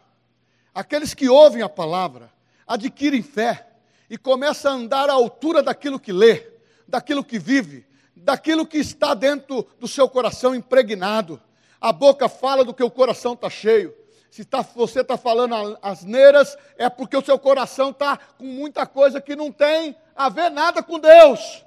aqueles 0.71 1.15
que 1.15 1.27
ouvem 1.27 1.63
a 1.63 1.69
palavra, 1.69 2.31
adquirem 2.67 3.23
fé 3.23 3.67
e 4.07 4.19
começam 4.19 4.71
a 4.71 4.75
andar 4.75 5.09
à 5.09 5.13
altura 5.13 5.63
daquilo 5.63 5.99
que 5.99 6.13
lê, 6.13 6.47
daquilo 6.87 7.23
que 7.23 7.39
vive, 7.39 7.84
daquilo 8.25 8.65
que 8.65 8.79
está 8.79 9.13
dentro 9.13 9.67
do 9.79 9.87
seu 9.87 10.09
coração 10.09 10.55
impregnado. 10.55 11.39
A 11.79 11.93
boca 11.93 12.27
fala 12.27 12.65
do 12.65 12.73
que 12.73 12.83
o 12.83 12.89
coração 12.89 13.33
está 13.33 13.51
cheio. 13.51 13.93
Se 14.31 14.43
tá, 14.43 14.65
você 14.75 15.01
está 15.01 15.15
falando 15.15 15.77
asneiras, 15.79 16.57
é 16.75 16.89
porque 16.89 17.15
o 17.15 17.23
seu 17.23 17.37
coração 17.37 17.91
está 17.91 18.17
com 18.37 18.45
muita 18.45 18.87
coisa 18.87 19.21
que 19.21 19.35
não 19.35 19.51
tem 19.51 19.95
a 20.15 20.27
ver 20.27 20.49
nada 20.49 20.81
com 20.81 20.99
Deus. 20.99 21.63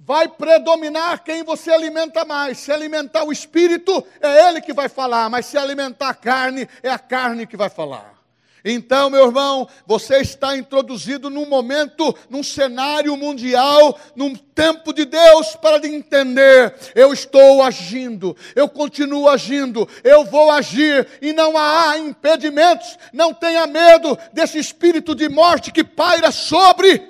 Vai 0.00 0.28
predominar 0.28 1.22
quem 1.22 1.44
você 1.44 1.70
alimenta 1.70 2.24
mais. 2.24 2.58
Se 2.58 2.72
alimentar 2.72 3.24
o 3.24 3.30
espírito, 3.30 4.02
é 4.18 4.48
ele 4.48 4.62
que 4.62 4.72
vai 4.72 4.88
falar, 4.88 5.28
mas 5.28 5.44
se 5.44 5.58
alimentar 5.58 6.08
a 6.08 6.14
carne, 6.14 6.66
é 6.82 6.88
a 6.88 6.98
carne 6.98 7.46
que 7.46 7.56
vai 7.56 7.68
falar. 7.68 8.17
Então, 8.64 9.08
meu 9.08 9.26
irmão, 9.26 9.68
você 9.86 10.18
está 10.18 10.56
introduzido 10.56 11.30
num 11.30 11.46
momento, 11.46 12.14
num 12.28 12.42
cenário 12.42 13.16
mundial, 13.16 13.98
num 14.16 14.34
tempo 14.34 14.92
de 14.92 15.04
Deus 15.04 15.54
para 15.56 15.86
entender: 15.86 16.74
eu 16.94 17.12
estou 17.12 17.62
agindo, 17.62 18.36
eu 18.56 18.68
continuo 18.68 19.28
agindo, 19.28 19.88
eu 20.02 20.24
vou 20.24 20.50
agir 20.50 21.06
e 21.22 21.32
não 21.32 21.56
há 21.56 21.96
impedimentos. 21.98 22.98
Não 23.12 23.32
tenha 23.32 23.66
medo 23.66 24.18
desse 24.32 24.58
espírito 24.58 25.14
de 25.14 25.28
morte 25.28 25.72
que 25.72 25.84
paira 25.84 26.30
sobre 26.32 27.02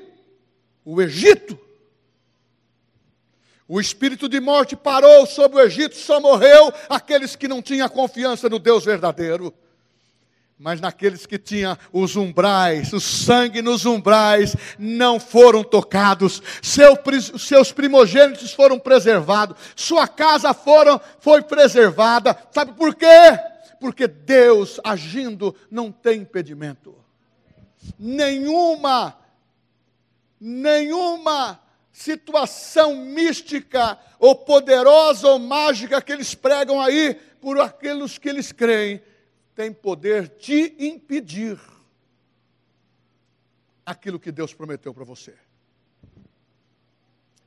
o 0.85 1.01
Egito. 1.01 1.59
O 3.67 3.79
espírito 3.79 4.31
de 4.31 4.41
morte 4.41 4.75
parou 4.75 5.27
sobre 5.27 5.59
o 5.59 5.63
Egito, 5.63 5.95
só 5.95 6.19
morreu 6.19 6.73
aqueles 6.89 7.37
que 7.37 7.47
não 7.47 7.61
tinham 7.61 7.87
confiança 7.89 8.49
no 8.49 8.59
Deus 8.59 8.85
verdadeiro. 8.85 9.53
Mas 10.59 10.81
naqueles 10.81 11.25
que 11.25 11.39
tinham 11.39 11.79
os 11.93 12.17
umbrais, 12.17 12.93
o 12.93 13.01
sangue 13.01 13.63
nos 13.63 13.87
umbrais, 13.87 14.57
não 14.77 15.21
foram 15.21 15.63
tocados, 15.63 16.43
Seu, 16.61 16.99
seus 17.39 17.71
primogênitos 17.71 18.53
foram 18.53 18.77
preservados, 18.77 19.57
sua 19.77 20.09
casa 20.09 20.53
foram, 20.53 21.01
foi 21.21 21.43
preservada. 21.43 22.37
Sabe 22.51 22.73
por 22.73 22.97
quê? 22.97 23.07
Porque 23.79 24.09
Deus 24.09 24.81
agindo 24.83 25.55
não 25.71 25.93
tem 25.93 26.23
impedimento. 26.23 26.97
Nenhuma, 27.97 29.17
nenhuma 30.41 31.61
situação 31.93 32.97
mística 32.97 33.97
ou 34.19 34.35
poderosa 34.35 35.29
ou 35.29 35.39
mágica 35.39 36.03
que 36.03 36.13
eles 36.13 36.35
pregam 36.35 36.81
aí, 36.81 37.15
por 37.41 37.61
aqueles 37.61 38.19
que 38.19 38.29
eles 38.29 38.51
creem, 38.51 39.01
tem 39.59 39.73
poder 39.73 40.37
de 40.39 40.73
impedir 40.79 41.59
aquilo 43.85 44.21
que 44.21 44.31
Deus 44.31 44.55
prometeu 44.55 44.95
para 44.95 45.03
você. 45.03 45.35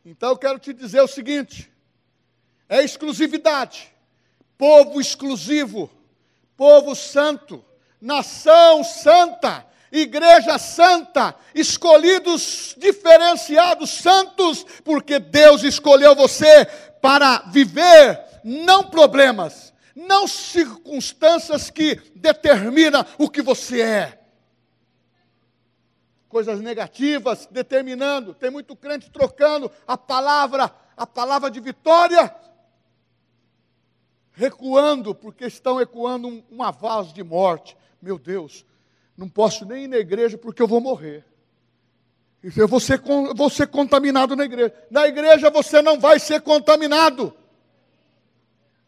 Então 0.04 0.32
eu 0.32 0.38
quero 0.38 0.60
te 0.60 0.74
dizer 0.74 1.00
o 1.00 1.08
seguinte: 1.08 1.72
é 2.68 2.84
exclusividade, 2.84 3.96
povo 4.58 5.00
exclusivo, 5.00 5.90
povo 6.58 6.98
santo, 6.98 7.64
nação 8.02 8.84
santa, 8.84 9.66
igreja 9.90 10.60
santa, 10.60 11.34
escolhidos 11.56 12.76
diferenciados 12.78 13.90
santos, 13.90 14.66
porque 14.84 15.18
Deus 15.18 15.64
escolheu 15.64 16.14
você 16.14 16.66
para 17.02 17.38
viver 17.54 18.20
não 18.44 18.84
problemas, 18.84 19.72
não 20.08 20.28
circunstâncias 20.28 21.70
que 21.70 21.96
determinam 22.16 23.06
o 23.18 23.30
que 23.30 23.42
você 23.42 23.82
é. 23.82 24.22
Coisas 26.28 26.62
negativas 26.62 27.48
determinando, 27.52 28.34
tem 28.34 28.50
muito 28.50 28.76
crente 28.76 29.10
trocando 29.12 29.72
a 29.86 29.98
palavra, 29.98 30.74
a 30.96 31.06
palavra 31.06 31.52
de 31.52 31.60
vitória, 31.60 32.34
recuando, 34.32 35.14
porque 35.14 35.46
estão 35.46 35.80
ecoando 35.80 36.28
um, 36.28 36.72
voz 36.72 37.12
de 37.14 37.24
morte. 37.24 37.78
Meu 38.02 38.18
Deus, 38.18 38.66
não 39.16 39.28
posso 39.30 39.66
nem 39.66 39.84
ir 39.84 39.88
na 39.88 39.98
igreja 39.98 40.38
porque 40.38 40.62
eu 40.62 40.68
vou 40.68 40.80
morrer. 40.80 41.26
Eu 42.56 42.68
vou 42.68 42.80
ser, 42.80 43.00
vou 43.36 43.50
ser 43.50 43.68
contaminado 43.68 44.36
na 44.36 44.46
igreja. 44.46 44.74
Na 44.90 45.08
igreja 45.08 45.50
você 45.52 45.82
não 45.82 46.00
vai 46.00 46.18
ser 46.18 46.42
contaminado. 46.42 47.36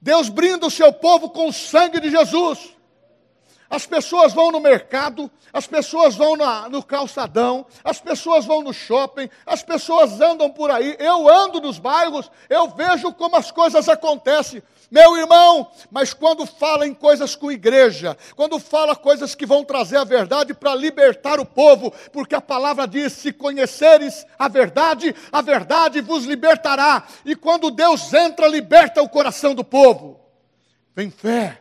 Deus 0.04 0.28
brinda 0.28 0.68
o 0.68 0.72
seu 0.72 0.92
povo 0.92 1.30
com 1.30 1.48
o 1.48 1.54
sangue 1.54 2.02
de 2.02 2.12
Jesus. 2.12 2.76
As 3.74 3.88
pessoas 3.88 4.34
vão 4.34 4.52
no 4.52 4.60
mercado, 4.60 5.32
as 5.52 5.66
pessoas 5.66 6.14
vão 6.16 6.36
na, 6.36 6.70
no 6.70 6.84
calçadão, 6.84 7.66
as 7.84 8.00
pessoas 8.00 8.46
vão 8.46 8.62
no 8.62 8.72
shopping, 8.72 9.28
as 9.48 9.64
pessoas 9.64 10.22
andam 10.22 10.48
por 10.48 10.70
aí. 10.70 10.96
Eu 11.00 11.28
ando 11.28 11.60
nos 11.60 11.80
bairros, 11.80 12.30
eu 12.48 12.70
vejo 12.70 13.12
como 13.14 13.36
as 13.36 13.50
coisas 13.50 13.90
acontecem. 13.90 14.62
Meu 14.92 15.18
irmão, 15.18 15.72
mas 15.90 16.14
quando 16.14 16.46
fala 16.46 16.86
em 16.86 16.94
coisas 16.94 17.36
com 17.36 17.52
igreja, 17.52 18.16
quando 18.36 18.60
fala 18.60 18.96
coisas 18.96 19.34
que 19.34 19.44
vão 19.44 19.64
trazer 19.66 19.98
a 19.98 20.04
verdade 20.04 20.54
para 20.54 20.76
libertar 20.76 21.40
o 21.40 21.46
povo, 21.46 21.92
porque 22.12 22.36
a 22.36 22.42
palavra 22.42 22.88
diz: 22.88 23.14
se 23.14 23.34
conheceres 23.34 24.24
a 24.38 24.48
verdade, 24.48 25.16
a 25.32 25.42
verdade 25.42 26.00
vos 26.00 26.26
libertará. 26.26 27.08
E 27.26 27.36
quando 27.36 27.72
Deus 27.72 28.14
entra, 28.14 28.48
liberta 28.48 29.02
o 29.02 29.10
coração 29.10 29.56
do 29.56 29.64
povo. 29.64 30.20
Vem 30.96 31.10
fé, 31.10 31.60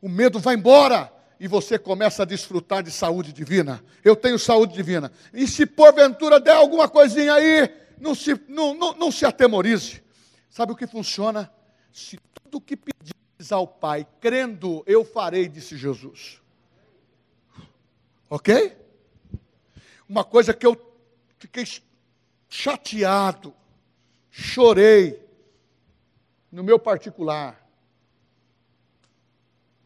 o 0.00 0.08
medo 0.08 0.40
vai 0.40 0.54
embora 0.54 1.12
e 1.38 1.48
você 1.48 1.78
começa 1.78 2.22
a 2.22 2.26
desfrutar 2.26 2.82
de 2.82 2.90
saúde 2.90 3.32
divina. 3.32 3.82
Eu 4.02 4.14
tenho 4.14 4.38
saúde 4.38 4.74
divina. 4.74 5.10
E 5.32 5.46
se 5.46 5.66
porventura 5.66 6.40
der 6.40 6.54
alguma 6.54 6.88
coisinha 6.88 7.34
aí, 7.34 7.68
não 7.98 8.14
se, 8.14 8.40
não, 8.48 8.74
não, 8.74 8.94
não 8.94 9.12
se 9.12 9.24
atemorize. 9.24 10.02
Sabe 10.50 10.72
o 10.72 10.76
que 10.76 10.86
funciona? 10.86 11.52
Se 11.92 12.18
tudo 12.34 12.60
que 12.60 12.76
pedis 12.76 13.14
ao 13.50 13.66
Pai, 13.66 14.06
crendo, 14.20 14.82
eu 14.86 15.04
farei, 15.04 15.48
disse 15.48 15.76
Jesus. 15.76 16.40
Ok? 18.30 18.76
Uma 20.08 20.24
coisa 20.24 20.54
que 20.54 20.66
eu 20.66 20.76
fiquei 21.38 21.64
chateado, 22.48 23.54
chorei, 24.30 25.20
no 26.50 26.62
meu 26.62 26.78
particular, 26.78 27.63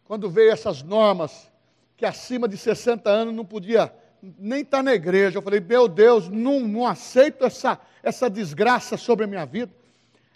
quando 0.08 0.30
veio 0.30 0.50
essas 0.50 0.82
normas 0.82 1.52
que 1.94 2.06
acima 2.06 2.48
de 2.48 2.56
60 2.56 3.10
anos 3.10 3.34
não 3.34 3.44
podia 3.44 3.92
nem 4.22 4.62
estar 4.62 4.82
na 4.82 4.94
igreja. 4.94 5.36
Eu 5.36 5.42
falei, 5.42 5.60
meu 5.60 5.86
Deus, 5.86 6.30
não, 6.30 6.60
não 6.60 6.86
aceito 6.86 7.44
essa, 7.44 7.78
essa 8.02 8.30
desgraça 8.30 8.96
sobre 8.96 9.26
a 9.26 9.28
minha 9.28 9.44
vida. 9.44 9.70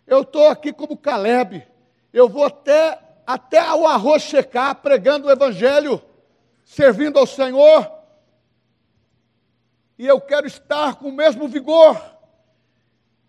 Eu 0.07 0.21
estou 0.21 0.49
aqui 0.49 0.75
como 0.75 0.95
Caleb. 0.95 1.67
Eu 2.13 2.29
vou 2.29 2.45
até, 2.45 3.01
até 3.27 3.63
o 3.73 3.87
arroz 3.87 4.23
checar, 4.23 4.75
pregando 4.75 5.27
o 5.27 5.31
Evangelho, 5.31 6.03
servindo 6.63 7.19
ao 7.19 7.27
Senhor. 7.27 7.91
E 9.99 10.07
eu 10.07 10.21
quero 10.21 10.47
estar 10.47 10.97
com 10.97 11.09
o 11.09 11.13
mesmo 11.13 11.49
vigor. 11.49 11.99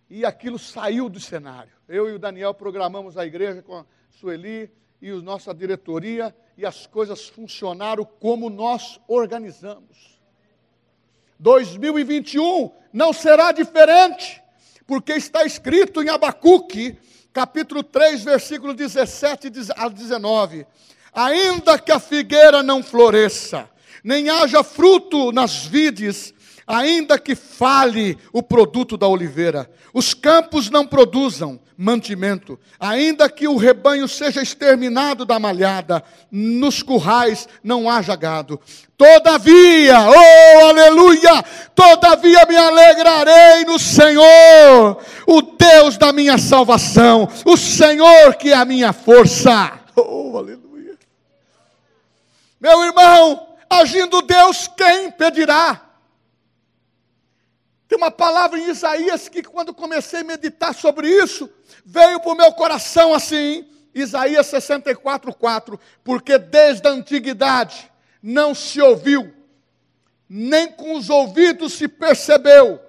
E 0.10 0.26
aquilo 0.26 0.60
saiu 0.60 1.08
do 1.08 1.22
cenário. 1.22 1.72
Eu 1.88 2.10
e 2.10 2.14
o 2.14 2.20
Daniel 2.20 2.54
programamos 2.54 3.18
a 3.18 3.26
igreja 3.26 3.62
com 3.62 3.78
a 3.78 3.86
Sueli 4.10 4.70
e 5.04 5.12
a 5.12 5.18
nossa 5.18 5.54
diretoria, 5.54 6.34
e 6.58 6.66
as 6.66 6.88
coisas 6.88 7.28
funcionaram 7.28 8.06
como 8.06 8.50
nós 8.50 9.02
organizamos. 9.06 10.18
2021 11.38 12.72
não 12.94 13.12
será 13.12 13.52
diferente 13.52 14.42
porque 14.88 15.12
está 15.12 15.44
escrito 15.44 16.02
em 16.02 16.08
Abacuque, 16.08 16.98
capítulo 17.34 17.84
3, 17.84 18.24
versículo 18.24 18.74
17 18.74 19.52
a 19.76 19.90
19: 19.90 20.66
Ainda 21.12 21.78
que 21.78 21.92
a 21.92 22.00
figueira 22.00 22.64
não 22.64 22.82
floresça, 22.82 23.70
nem 24.06 24.30
haja 24.30 24.64
fruto 24.64 25.34
nas 25.34 25.66
vides, 25.66 26.34
ainda 26.66 27.20
que 27.20 27.36
fale 27.36 28.18
o 28.32 28.42
produto 28.42 28.96
da 28.96 29.08
oliveira, 29.10 29.70
os 29.94 30.14
campos 30.14 30.70
não 30.70 30.88
produzam 30.88 31.60
mantimento, 31.78 32.60
ainda 32.80 33.30
que 33.30 33.48
o 33.48 33.58
rebanho 33.58 34.08
seja 34.08 34.42
exterminado 34.42 35.26
da 35.26 35.40
malhada, 35.40 36.04
nos 36.32 36.82
currais 36.82 37.48
não 37.64 37.90
haja 37.90 38.16
gado. 38.16 38.60
Todavia, 38.98 40.00
oh 40.00 40.66
aleluia, 40.68 41.44
todavia 41.76 42.46
me 42.48 42.56
alegrarei 42.56 43.66
no 43.66 43.78
Senhor, 43.78 44.98
o 45.28 45.42
Deus 45.42 45.98
da 45.98 46.14
minha 46.14 46.38
salvação, 46.38 47.28
o 47.46 47.58
Senhor 47.58 48.36
que 48.36 48.52
é 48.52 48.56
a 48.56 48.66
minha 48.66 48.94
força. 48.94 49.80
Oh 49.96 50.38
aleluia. 50.38 50.98
Meu 52.60 52.84
irmão, 52.84 53.48
agindo 53.70 54.22
Deus, 54.22 54.70
quem 54.78 55.08
impedirá? 55.08 55.83
Tem 57.94 57.98
uma 58.00 58.10
palavra 58.10 58.58
em 58.58 58.72
Isaías 58.72 59.30
que, 59.30 59.44
quando 59.44 59.72
comecei 59.72 60.22
a 60.22 60.24
meditar 60.24 60.74
sobre 60.74 61.08
isso, 61.08 61.48
veio 61.86 62.20
para 62.20 62.32
o 62.32 62.36
meu 62.36 62.52
coração 62.52 63.14
assim, 63.14 63.70
Isaías 63.94 64.48
64, 64.48 65.32
4. 65.32 65.80
Porque 66.04 66.40
desde 66.40 66.88
a 66.88 66.92
antiguidade 66.92 67.92
não 68.20 68.56
se 68.56 68.82
ouviu, 68.82 69.32
nem 70.28 70.72
com 70.72 70.96
os 70.98 71.08
ouvidos 71.08 71.74
se 71.74 71.88
percebeu, 71.88 72.82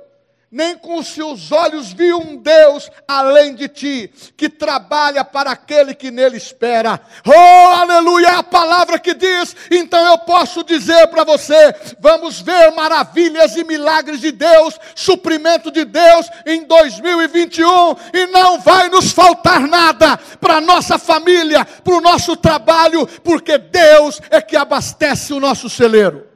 nem 0.54 0.78
com 0.78 1.00
os 1.00 1.08
seus 1.08 1.50
olhos 1.50 1.92
viu 1.92 2.16
um 2.16 2.36
Deus 2.36 2.88
além 3.08 3.56
de 3.56 3.66
ti, 3.66 4.08
que 4.36 4.48
trabalha 4.48 5.24
para 5.24 5.50
aquele 5.50 5.96
que 5.96 6.12
nele 6.12 6.36
espera. 6.36 7.00
Oh, 7.26 7.70
aleluia, 7.74 8.28
é 8.28 8.34
a 8.36 8.42
palavra 8.44 9.00
que 9.00 9.14
diz. 9.14 9.56
Então 9.68 10.06
eu 10.06 10.18
posso 10.18 10.62
dizer 10.62 11.08
para 11.08 11.24
você: 11.24 11.74
vamos 11.98 12.40
ver 12.40 12.70
maravilhas 12.70 13.56
e 13.56 13.64
milagres 13.64 14.20
de 14.20 14.30
Deus, 14.30 14.78
suprimento 14.94 15.72
de 15.72 15.84
Deus 15.84 16.30
em 16.46 16.62
2021, 16.62 17.66
e 18.12 18.26
não 18.28 18.60
vai 18.60 18.88
nos 18.88 19.10
faltar 19.10 19.66
nada 19.66 20.16
para 20.40 20.60
nossa 20.60 20.98
família, 20.98 21.64
para 21.64 21.94
o 21.94 22.00
nosso 22.00 22.36
trabalho, 22.36 23.08
porque 23.24 23.58
Deus 23.58 24.20
é 24.30 24.40
que 24.40 24.54
abastece 24.56 25.32
o 25.32 25.40
nosso 25.40 25.68
celeiro. 25.68 26.28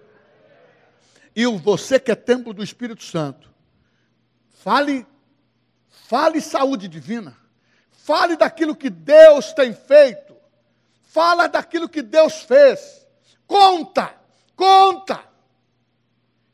E 1.37 1.47
você 1.47 2.01
que 2.01 2.11
é 2.11 2.17
templo 2.17 2.53
do 2.53 2.65
Espírito 2.65 3.05
Santo, 3.05 3.49
Fale, 4.63 5.07
fale 5.89 6.41
saúde 6.41 6.89
divina. 6.89 7.37
Fale 7.91 8.37
daquilo 8.37 8.75
que 8.75 8.91
Deus 8.91 9.53
tem 9.53 9.73
feito. 9.73 10.37
Fala 11.05 11.47
daquilo 11.49 11.89
que 11.89 12.03
Deus 12.03 12.43
fez. 12.43 13.07
Conta, 13.47 14.15
conta. 14.57 15.21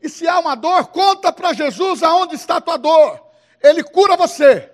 E 0.00 0.08
se 0.08 0.28
há 0.28 0.38
uma 0.38 0.54
dor, 0.54 0.88
conta 0.88 1.32
para 1.32 1.54
Jesus 1.54 2.02
aonde 2.02 2.34
está 2.34 2.56
a 2.56 2.60
tua 2.60 2.76
dor. 2.76 3.24
Ele 3.62 3.82
cura 3.82 4.16
você. 4.16 4.70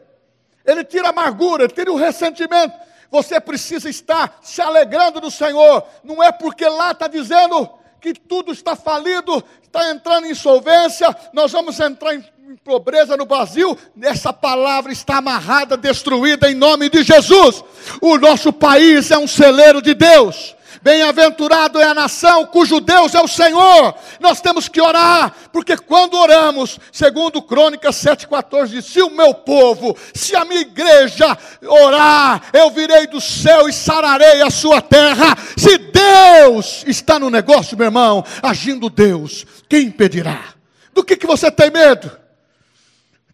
Ele 0.64 0.84
tira 0.84 1.06
a 1.06 1.10
amargura, 1.10 1.64
ele 1.64 1.72
tira 1.72 1.92
o 1.92 1.96
ressentimento. 1.96 2.76
Você 3.10 3.40
precisa 3.40 3.88
estar 3.88 4.38
se 4.42 4.60
alegrando 4.60 5.20
do 5.20 5.30
Senhor. 5.30 5.86
Não 6.02 6.22
é 6.22 6.32
porque 6.32 6.68
lá 6.68 6.90
está 6.90 7.06
dizendo 7.06 7.78
que 8.00 8.12
tudo 8.12 8.52
está 8.52 8.74
falido, 8.74 9.44
está 9.62 9.90
entrando 9.90 10.26
em 10.26 10.30
insolvência, 10.30 11.14
nós 11.32 11.52
vamos 11.52 11.78
entrar 11.78 12.14
em 12.14 12.24
em 12.50 12.56
pobreza 12.56 13.16
no 13.16 13.24
Brasil, 13.24 13.78
essa 14.02 14.32
palavra 14.32 14.90
está 14.90 15.18
amarrada, 15.18 15.76
destruída 15.76 16.50
em 16.50 16.54
nome 16.56 16.88
de 16.88 17.04
Jesus. 17.04 17.62
O 18.00 18.18
nosso 18.18 18.52
país 18.52 19.12
é 19.12 19.16
um 19.16 19.28
celeiro 19.28 19.80
de 19.80 19.94
Deus. 19.94 20.56
Bem-aventurado 20.82 21.80
é 21.80 21.84
a 21.84 21.94
nação 21.94 22.44
cujo 22.46 22.80
Deus 22.80 23.14
é 23.14 23.20
o 23.20 23.28
Senhor. 23.28 23.94
Nós 24.18 24.40
temos 24.40 24.68
que 24.68 24.80
orar, 24.80 25.32
porque 25.52 25.76
quando 25.76 26.14
oramos, 26.14 26.80
segundo 26.90 27.40
Crônicas 27.40 27.94
7,14, 28.02 28.66
diz: 28.66 28.86
se 28.86 29.00
o 29.00 29.10
meu 29.10 29.32
povo, 29.32 29.96
se 30.12 30.34
a 30.34 30.44
minha 30.44 30.62
igreja 30.62 31.38
orar, 31.62 32.50
eu 32.52 32.68
virei 32.70 33.06
do 33.06 33.20
céu 33.20 33.68
e 33.68 33.72
sararei 33.72 34.42
a 34.42 34.50
sua 34.50 34.82
terra. 34.82 35.38
Se 35.56 35.78
Deus 35.78 36.82
está 36.84 37.16
no 37.16 37.30
negócio, 37.30 37.76
meu 37.76 37.86
irmão, 37.86 38.24
agindo 38.42 38.90
Deus, 38.90 39.46
quem 39.68 39.86
impedirá? 39.86 40.46
Do 40.92 41.04
que, 41.04 41.16
que 41.16 41.28
você 41.28 41.48
tem 41.48 41.70
medo? 41.70 42.18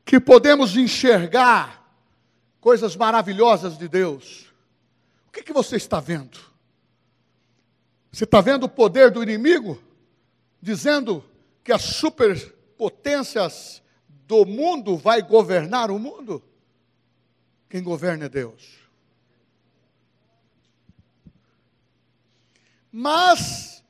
Que 0.06 0.18
podemos 0.20 0.76
enxergar 0.76 1.84
coisas 2.60 2.94
maravilhosas 2.94 3.76
de 3.76 3.88
Deus. 3.88 4.46
O 5.26 5.32
que, 5.32 5.42
que 5.42 5.52
você 5.52 5.74
está 5.74 5.98
vendo? 5.98 6.38
Você 8.12 8.22
está 8.22 8.40
vendo 8.40 8.62
o 8.62 8.68
poder 8.68 9.10
do 9.10 9.20
inimigo? 9.20 9.82
Dizendo 10.62 11.24
que 11.64 11.72
as 11.72 11.82
superpotências 11.82 13.82
do 14.08 14.46
mundo 14.46 14.96
vai 14.96 15.20
governar 15.22 15.90
o 15.90 15.98
mundo? 15.98 16.40
Quem 17.68 17.82
governa 17.82 18.26
é 18.26 18.28
Deus. 18.28 18.76
Mas 22.92 23.82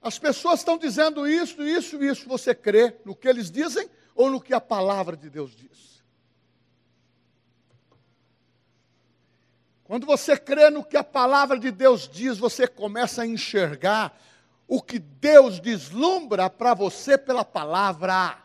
as 0.00 0.20
pessoas 0.20 0.60
estão 0.60 0.78
dizendo 0.78 1.26
isso, 1.26 1.64
isso, 1.64 2.00
isso. 2.02 2.28
Você 2.28 2.54
crê 2.54 2.94
no 3.04 3.16
que 3.16 3.26
eles 3.26 3.50
dizem? 3.50 3.90
Ou 4.20 4.28
no 4.28 4.38
que 4.38 4.52
a 4.52 4.60
palavra 4.60 5.16
de 5.16 5.30
Deus 5.30 5.56
diz. 5.56 6.02
Quando 9.82 10.04
você 10.04 10.36
crê 10.36 10.68
no 10.68 10.84
que 10.84 10.98
a 10.98 11.02
palavra 11.02 11.58
de 11.58 11.70
Deus 11.70 12.06
diz, 12.06 12.36
você 12.36 12.66
começa 12.66 13.22
a 13.22 13.26
enxergar 13.26 14.14
o 14.68 14.82
que 14.82 14.98
Deus 14.98 15.58
deslumbra 15.58 16.50
para 16.50 16.74
você 16.74 17.16
pela 17.16 17.46
palavra. 17.46 18.36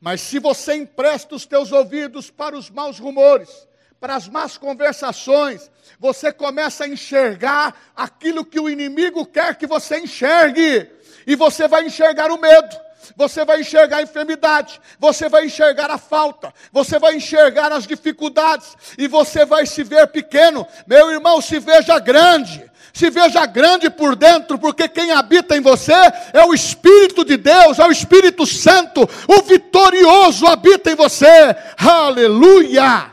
Mas 0.00 0.22
se 0.22 0.40
você 0.40 0.74
empresta 0.74 1.36
os 1.36 1.46
teus 1.46 1.70
ouvidos 1.70 2.28
para 2.28 2.58
os 2.58 2.68
maus 2.68 2.98
rumores, 2.98 3.68
para 4.00 4.16
as 4.16 4.26
más 4.26 4.58
conversações, 4.58 5.70
você 6.00 6.32
começa 6.32 6.82
a 6.82 6.88
enxergar 6.88 7.92
aquilo 7.94 8.44
que 8.44 8.58
o 8.58 8.68
inimigo 8.68 9.24
quer 9.24 9.56
que 9.56 9.68
você 9.68 10.00
enxergue, 10.00 10.90
e 11.28 11.36
você 11.36 11.68
vai 11.68 11.86
enxergar 11.86 12.32
o 12.32 12.40
medo, 12.40 12.89
você 13.16 13.44
vai 13.44 13.60
enxergar 13.60 13.98
a 13.98 14.02
enfermidade, 14.02 14.80
você 14.98 15.28
vai 15.28 15.46
enxergar 15.46 15.90
a 15.90 15.98
falta, 15.98 16.52
você 16.72 16.98
vai 16.98 17.16
enxergar 17.16 17.72
as 17.72 17.86
dificuldades, 17.86 18.76
e 18.98 19.08
você 19.08 19.44
vai 19.44 19.66
se 19.66 19.82
ver 19.82 20.08
pequeno. 20.08 20.66
Meu 20.86 21.10
irmão, 21.10 21.40
se 21.40 21.58
veja 21.58 21.98
grande, 21.98 22.70
se 22.92 23.10
veja 23.10 23.44
grande 23.46 23.88
por 23.88 24.16
dentro, 24.16 24.58
porque 24.58 24.88
quem 24.88 25.12
habita 25.12 25.56
em 25.56 25.60
você 25.60 25.92
é 26.32 26.44
o 26.44 26.54
Espírito 26.54 27.24
de 27.24 27.36
Deus, 27.36 27.78
é 27.78 27.86
o 27.86 27.92
Espírito 27.92 28.46
Santo, 28.46 29.08
o 29.28 29.42
vitorioso 29.42 30.46
habita 30.46 30.90
em 30.90 30.94
você. 30.94 31.54
Aleluia! 31.78 33.12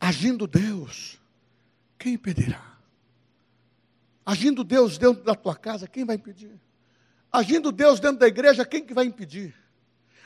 Agindo 0.00 0.46
Deus, 0.48 1.18
quem 1.98 2.14
impedirá? 2.14 2.72
Agindo 4.24 4.64
Deus 4.64 4.98
dentro 4.98 5.22
da 5.22 5.34
tua 5.34 5.54
casa, 5.54 5.86
quem 5.86 6.04
vai 6.04 6.16
impedir? 6.16 6.60
Agindo 7.32 7.72
Deus 7.72 7.98
dentro 7.98 8.18
da 8.18 8.28
igreja, 8.28 8.66
quem 8.66 8.84
que 8.84 8.92
vai 8.92 9.06
impedir? 9.06 9.54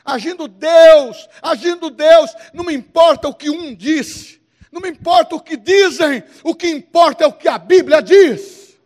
Agindo 0.03 0.47
Deus, 0.47 1.29
agindo 1.41 1.89
Deus, 1.89 2.33
não 2.53 2.65
me 2.65 2.73
importa 2.73 3.27
o 3.27 3.33
que 3.33 3.49
um 3.49 3.73
disse, 3.73 4.41
não 4.71 4.81
me 4.81 4.89
importa 4.89 5.35
o 5.35 5.41
que 5.41 5.55
dizem, 5.55 6.23
o 6.43 6.53
que 6.53 6.67
importa 6.67 7.23
é 7.23 7.27
o 7.27 7.33
que 7.33 7.47
a 7.47 7.57
Bíblia 7.57 8.01
diz. 8.01 8.77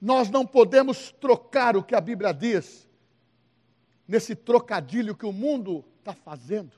Nós 0.00 0.28
não 0.30 0.44
podemos 0.44 1.12
trocar 1.20 1.76
o 1.76 1.82
que 1.82 1.94
a 1.94 2.00
Bíblia 2.00 2.34
diz 2.34 2.88
nesse 4.06 4.34
trocadilho 4.34 5.14
que 5.14 5.24
o 5.24 5.32
mundo 5.32 5.84
está 6.00 6.12
fazendo. 6.12 6.72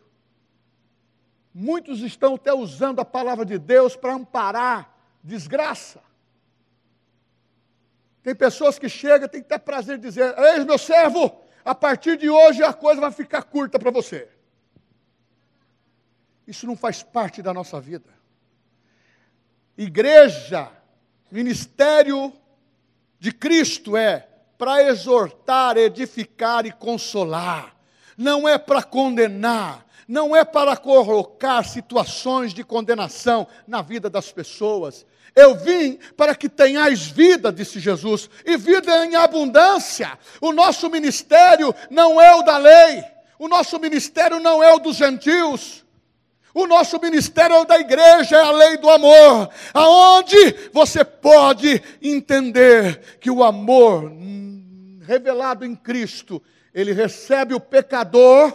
Muitos 1.52 2.00
estão 2.00 2.34
até 2.34 2.52
usando 2.52 3.00
a 3.00 3.04
palavra 3.04 3.46
de 3.46 3.58
Deus 3.58 3.96
para 3.96 4.14
amparar 4.14 4.94
desgraça. 5.22 6.02
Tem 8.24 8.34
pessoas 8.34 8.78
que 8.78 8.88
chegam, 8.88 9.28
tem 9.28 9.42
que 9.42 9.48
ter 9.48 9.58
prazer 9.58 9.98
de 9.98 10.08
dizer: 10.08 10.34
Ei, 10.38 10.64
meu 10.64 10.78
servo, 10.78 11.44
a 11.62 11.74
partir 11.74 12.16
de 12.16 12.30
hoje 12.30 12.62
a 12.62 12.72
coisa 12.72 12.98
vai 12.98 13.12
ficar 13.12 13.42
curta 13.42 13.78
para 13.78 13.90
você. 13.90 14.26
Isso 16.46 16.66
não 16.66 16.74
faz 16.74 17.02
parte 17.02 17.42
da 17.42 17.52
nossa 17.52 17.78
vida. 17.78 18.08
Igreja, 19.76 20.70
ministério 21.30 22.32
de 23.18 23.30
Cristo 23.30 23.94
é 23.94 24.26
para 24.56 24.82
exortar, 24.84 25.76
edificar 25.76 26.64
e 26.64 26.72
consolar, 26.72 27.76
não 28.16 28.48
é 28.48 28.56
para 28.56 28.82
condenar, 28.82 29.84
não 30.06 30.34
é 30.34 30.44
para 30.44 30.76
colocar 30.76 31.64
situações 31.64 32.52
de 32.52 32.62
condenação 32.62 33.46
na 33.66 33.82
vida 33.82 34.10
das 34.10 34.30
pessoas, 34.30 35.06
eu 35.34 35.56
vim 35.56 35.98
para 36.16 36.34
que 36.34 36.48
tenhais 36.48 37.06
vida, 37.06 37.52
disse 37.52 37.80
Jesus, 37.80 38.30
e 38.44 38.56
vida 38.56 39.04
em 39.04 39.16
abundância. 39.16 40.16
O 40.40 40.52
nosso 40.52 40.88
ministério 40.88 41.74
não 41.90 42.20
é 42.20 42.34
o 42.36 42.42
da 42.42 42.56
lei, 42.56 43.04
o 43.38 43.48
nosso 43.48 43.78
ministério 43.80 44.38
não 44.38 44.62
é 44.62 44.72
o 44.72 44.78
dos 44.78 44.96
gentios. 44.96 45.84
O 46.54 46.68
nosso 46.68 47.00
ministério 47.00 47.56
é 47.56 47.60
o 47.60 47.64
da 47.64 47.80
igreja, 47.80 48.36
é 48.36 48.40
a 48.40 48.52
lei 48.52 48.76
do 48.76 48.88
amor, 48.88 49.50
aonde 49.72 50.70
você 50.72 51.04
pode 51.04 51.82
entender 52.00 53.18
que 53.18 53.28
o 53.28 53.42
amor 53.42 54.04
hum, 54.04 55.00
revelado 55.04 55.64
em 55.64 55.74
Cristo, 55.74 56.40
ele 56.72 56.92
recebe 56.92 57.54
o 57.54 57.60
pecador 57.60 58.52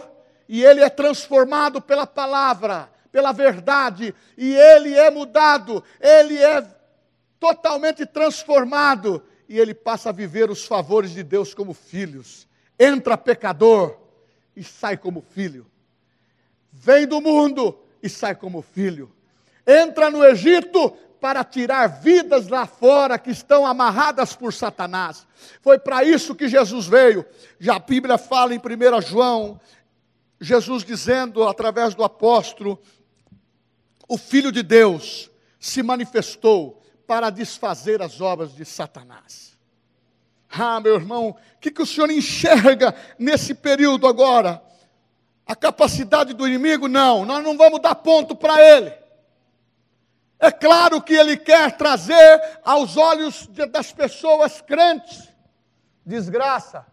e 0.49 0.65
ele 0.65 0.81
é 0.81 0.89
transformado 0.89 1.81
pela 1.81 2.05
palavra 2.05 2.89
pela 3.11 3.31
verdade, 3.31 4.13
e 4.37 4.55
ele 4.55 4.93
é 4.93 5.09
mudado, 5.09 5.83
ele 5.99 6.37
é 6.37 6.65
totalmente 7.39 8.05
transformado, 8.05 9.23
e 9.47 9.57
ele 9.59 9.73
passa 9.73 10.09
a 10.09 10.13
viver 10.13 10.49
os 10.49 10.65
favores 10.65 11.11
de 11.11 11.23
Deus 11.23 11.53
como 11.53 11.73
filhos. 11.73 12.47
Entra 12.77 13.17
pecador 13.17 13.97
e 14.55 14.63
sai 14.63 14.95
como 14.95 15.21
filho. 15.21 15.65
Vem 16.71 17.07
do 17.07 17.19
mundo 17.19 17.79
e 18.01 18.07
sai 18.07 18.35
como 18.35 18.61
filho. 18.61 19.11
Entra 19.65 20.11
no 20.11 20.23
Egito 20.23 20.91
para 21.19 21.43
tirar 21.43 21.87
vidas 21.87 22.47
lá 22.47 22.65
fora 22.65 23.17
que 23.17 23.31
estão 23.31 23.65
amarradas 23.65 24.35
por 24.35 24.53
Satanás. 24.53 25.27
Foi 25.61 25.77
para 25.77 26.03
isso 26.03 26.35
que 26.35 26.47
Jesus 26.47 26.87
veio. 26.87 27.25
Já 27.59 27.75
a 27.75 27.79
Bíblia 27.79 28.17
fala 28.17 28.53
em 28.53 28.59
1 28.59 29.01
João, 29.01 29.59
Jesus 30.39 30.83
dizendo 30.83 31.47
através 31.47 31.93
do 31.95 32.03
apóstolo 32.03 32.81
o 34.07 34.17
Filho 34.17 34.51
de 34.51 34.63
Deus 34.63 35.29
se 35.59 35.83
manifestou 35.83 36.81
para 37.05 37.29
desfazer 37.29 38.01
as 38.01 38.21
obras 38.21 38.53
de 38.53 38.63
Satanás. 38.65 39.57
Ah, 40.49 40.79
meu 40.79 40.95
irmão, 40.95 41.29
o 41.29 41.59
que, 41.59 41.69
que 41.69 41.81
o 41.81 41.85
senhor 41.85 42.09
enxerga 42.09 42.95
nesse 43.17 43.53
período 43.53 44.07
agora? 44.07 44.63
A 45.45 45.55
capacidade 45.55 46.33
do 46.33 46.47
inimigo? 46.47 46.87
Não, 46.87 47.25
nós 47.25 47.43
não 47.43 47.57
vamos 47.57 47.81
dar 47.81 47.95
ponto 47.95 48.35
para 48.35 48.61
ele. 48.61 48.93
É 50.39 50.51
claro 50.51 51.01
que 51.01 51.13
ele 51.13 51.35
quer 51.35 51.75
trazer 51.75 52.59
aos 52.63 52.95
olhos 52.97 53.47
de, 53.47 53.65
das 53.65 53.91
pessoas 53.91 54.61
crentes 54.61 55.29
desgraça. 56.09 56.85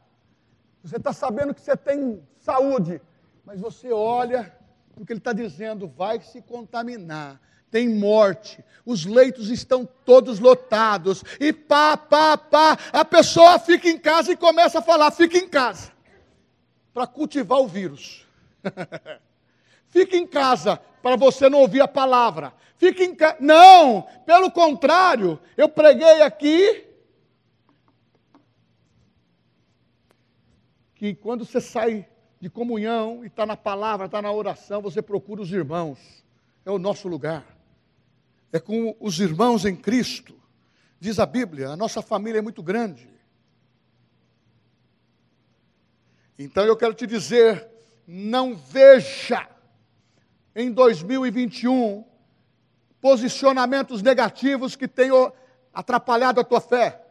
Você 0.84 0.96
está 0.96 1.12
sabendo 1.12 1.54
que 1.54 1.60
você 1.60 1.76
tem 1.76 2.22
saúde, 2.38 3.00
mas 3.46 3.60
você 3.60 3.92
olha 3.92 4.52
o 4.96 5.06
que 5.06 5.12
ele 5.12 5.20
está 5.20 5.32
dizendo, 5.32 5.86
vai 5.86 6.20
se 6.20 6.42
contaminar. 6.42 7.40
Tem 7.70 7.88
morte, 7.88 8.64
os 8.84 9.04
leitos 9.04 9.50
estão 9.50 9.86
todos 10.04 10.40
lotados, 10.40 11.22
e 11.38 11.52
pá, 11.52 11.96
pá, 11.96 12.36
pá, 12.36 12.76
a 12.92 13.04
pessoa 13.04 13.58
fica 13.58 13.88
em 13.88 13.98
casa 13.98 14.32
e 14.32 14.36
começa 14.36 14.80
a 14.80 14.82
falar: 14.82 15.10
fica 15.12 15.38
em 15.38 15.48
casa, 15.48 15.92
para 16.92 17.06
cultivar 17.06 17.60
o 17.60 17.68
vírus. 17.68 18.26
fica 19.88 20.16
em 20.16 20.26
casa 20.26 20.80
para 21.00 21.16
você 21.16 21.48
não 21.48 21.60
ouvir 21.60 21.82
a 21.82 21.88
palavra. 21.88 22.52
Fica 22.76 23.04
em 23.04 23.14
casa. 23.14 23.36
Não, 23.40 24.02
pelo 24.24 24.50
contrário, 24.50 25.38
eu 25.56 25.68
preguei 25.68 26.22
aqui 26.22 26.84
que 30.94 31.14
quando 31.14 31.44
você 31.44 31.60
sai 31.60 32.08
de 32.40 32.50
comunhão 32.50 33.24
e 33.24 33.28
está 33.28 33.46
na 33.46 33.56
palavra, 33.56 34.06
está 34.06 34.20
na 34.20 34.30
oração, 34.30 34.82
você 34.82 35.00
procura 35.00 35.40
os 35.40 35.50
irmãos. 35.50 35.98
É 36.64 36.70
o 36.70 36.78
nosso 36.78 37.08
lugar. 37.08 37.44
É 38.52 38.58
com 38.58 38.96
os 39.00 39.18
irmãos 39.20 39.64
em 39.64 39.74
Cristo. 39.74 40.34
Diz 41.00 41.18
a 41.18 41.26
Bíblia, 41.26 41.70
a 41.70 41.76
nossa 41.76 42.02
família 42.02 42.38
é 42.38 42.42
muito 42.42 42.62
grande. 42.62 43.08
Então 46.38 46.64
eu 46.64 46.76
quero 46.76 46.92
te 46.94 47.06
dizer, 47.06 47.66
não 48.06 48.54
veja 48.54 49.48
em 50.54 50.70
2021 50.70 52.04
posicionamentos 53.00 54.02
negativos 54.02 54.76
que 54.76 54.88
tenham 54.88 55.32
atrapalhado 55.72 56.40
a 56.40 56.44
tua 56.44 56.60
fé 56.60 57.05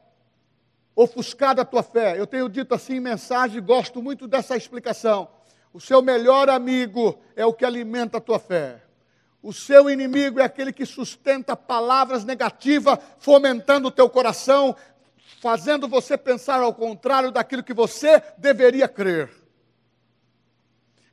ofuscado 0.96 1.60
a 1.60 1.66
tua 1.66 1.84
fé. 1.84 2.18
Eu 2.18 2.26
tenho 2.26 2.48
dito 2.48 2.74
assim 2.74 2.96
em 2.96 3.00
mensagem, 3.00 3.62
gosto 3.62 4.02
muito 4.02 4.28
dessa 4.28 4.56
explicação. 4.56 5.28
O 5.74 5.80
seu 5.82 6.02
melhor 6.02 6.50
amigo 6.50 7.20
é 7.36 7.46
o 7.46 7.54
que 7.54 7.66
alimenta 7.66 8.18
a 8.18 8.22
tua 8.22 8.40
fé. 8.40 8.82
O 9.44 9.52
seu 9.52 9.90
inimigo 9.90 10.40
é 10.40 10.44
aquele 10.44 10.72
que 10.72 10.86
sustenta 10.86 11.56
palavras 11.56 12.24
negativas, 12.24 12.98
fomentando 13.20 13.90
o 13.90 13.92
teu 13.92 14.10
coração, 14.10 14.76
fazendo 15.42 15.88
você 15.88 16.18
pensar 16.18 16.62
ao 16.62 16.74
contrário 16.74 17.30
daquilo 17.30 17.62
que 17.62 17.74
você 17.74 18.24
deveria 18.38 18.88
crer. 18.88 19.30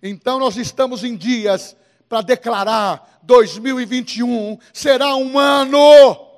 Então 0.02 0.38
nós 0.38 0.56
estamos 0.56 1.04
em 1.04 1.16
dias 1.16 1.76
para 2.08 2.22
declarar 2.22 3.20
2021 3.22 4.58
será 4.72 5.14
um 5.16 5.38
ano 5.38 6.31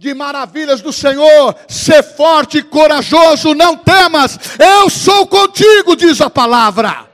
de 0.00 0.14
maravilhas 0.14 0.80
do 0.80 0.94
Senhor, 0.94 1.54
ser 1.68 2.02
forte 2.02 2.56
e 2.56 2.62
corajoso, 2.62 3.52
não 3.52 3.76
temas, 3.76 4.38
eu 4.58 4.88
sou 4.88 5.26
contigo, 5.26 5.94
diz 5.94 6.22
a 6.22 6.30
palavra. 6.30 7.06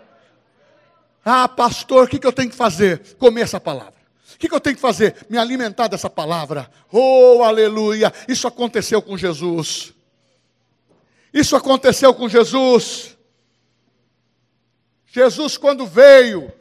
Ah, 1.25 1.49
pastor, 1.49 2.05
o 2.05 2.09
que, 2.09 2.25
eu 2.25 2.33
tenho 2.33 2.49
que 2.49 2.55
fazer? 2.55 3.16
Comer 3.18 3.40
essa 3.40 3.59
palavra. 3.59 3.96
O 4.33 4.38
que 4.38 4.55
eu 4.55 4.61
tenho 4.61 4.77
que 4.77 4.81
fazer? 4.81 5.27
Me 5.29 5.37
alimentar 5.37 5.88
dessa 5.88 6.09
palavra. 6.09 6.70
Oh, 6.92 7.42
aleluia! 7.42 8.12
Isso 8.29 8.46
aconteceu 8.46 9.03
com 9.03 9.18
Jesus. 9.18 9.92
Isso 11.35 11.57
aconteceu 11.57 12.14
com 12.14 12.29
Jesus. 12.29 13.16
Jesus, 15.07 15.57
quando 15.57 15.85
veio, 15.88 16.53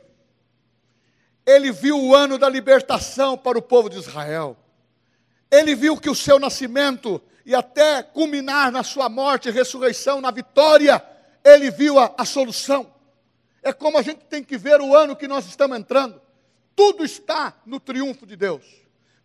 ele 1.46 1.72
viu 1.72 2.02
o 2.02 2.16
ano 2.16 2.40
da 2.40 2.50
libertação 2.50 3.38
para 3.38 3.60
o 3.60 3.62
povo 3.62 3.92
de 3.92 4.00
Israel. 4.00 4.58
Ele 5.56 5.74
viu 5.74 5.96
que 5.96 6.10
o 6.10 6.16
seu 6.16 6.38
nascimento 6.38 7.22
e 7.46 7.56
até 7.56 8.04
culminar 8.04 8.72
na 8.72 8.84
sua 8.84 9.08
morte 9.08 9.50
ressurreição, 9.50 10.20
na 10.20 10.32
vitória, 10.32 11.02
ele 11.44 11.72
viu 11.72 11.98
a, 11.98 12.14
a 12.18 12.26
solução. 12.26 12.92
É 13.64 13.72
como 13.72 13.98
a 13.98 14.02
gente 14.02 14.26
tem 14.26 14.44
que 14.44 14.58
ver 14.58 14.82
o 14.82 14.96
ano 14.96 15.16
que 15.16 15.28
nós 15.28 15.46
estamos 15.46 15.78
entrando. 15.78 16.22
Tudo 16.76 17.06
está 17.06 17.56
no 17.66 17.80
triunfo 17.80 18.26
de 18.26 18.36
Deus. 18.36 18.66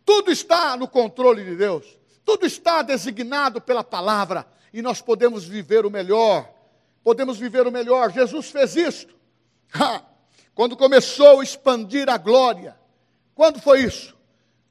Tudo 0.05 0.31
está 0.31 0.77
no 0.77 0.87
controle 0.87 1.45
de 1.45 1.57
Deus. 1.57 1.99
Tudo 2.25 2.47
está 2.47 2.83
designado 2.83 3.61
pela 3.61 3.83
palavra. 3.83 4.47
E 4.73 4.81
nós 4.81 5.01
podemos 5.01 5.45
viver 5.45 5.85
o 5.85 5.91
melhor. 5.91 6.49
Podemos 7.03 7.39
viver 7.39 7.67
o 7.67 7.73
melhor. 7.73 8.13
Jesus 8.13 8.51
fez 8.51 8.77
isto. 8.77 9.15
Ha! 9.75 10.03
Quando 10.55 10.77
começou 10.77 11.41
a 11.41 11.43
expandir 11.43 12.09
a 12.09 12.17
glória. 12.17 12.77
Quando 13.35 13.61
foi 13.61 13.81
isso? 13.83 14.20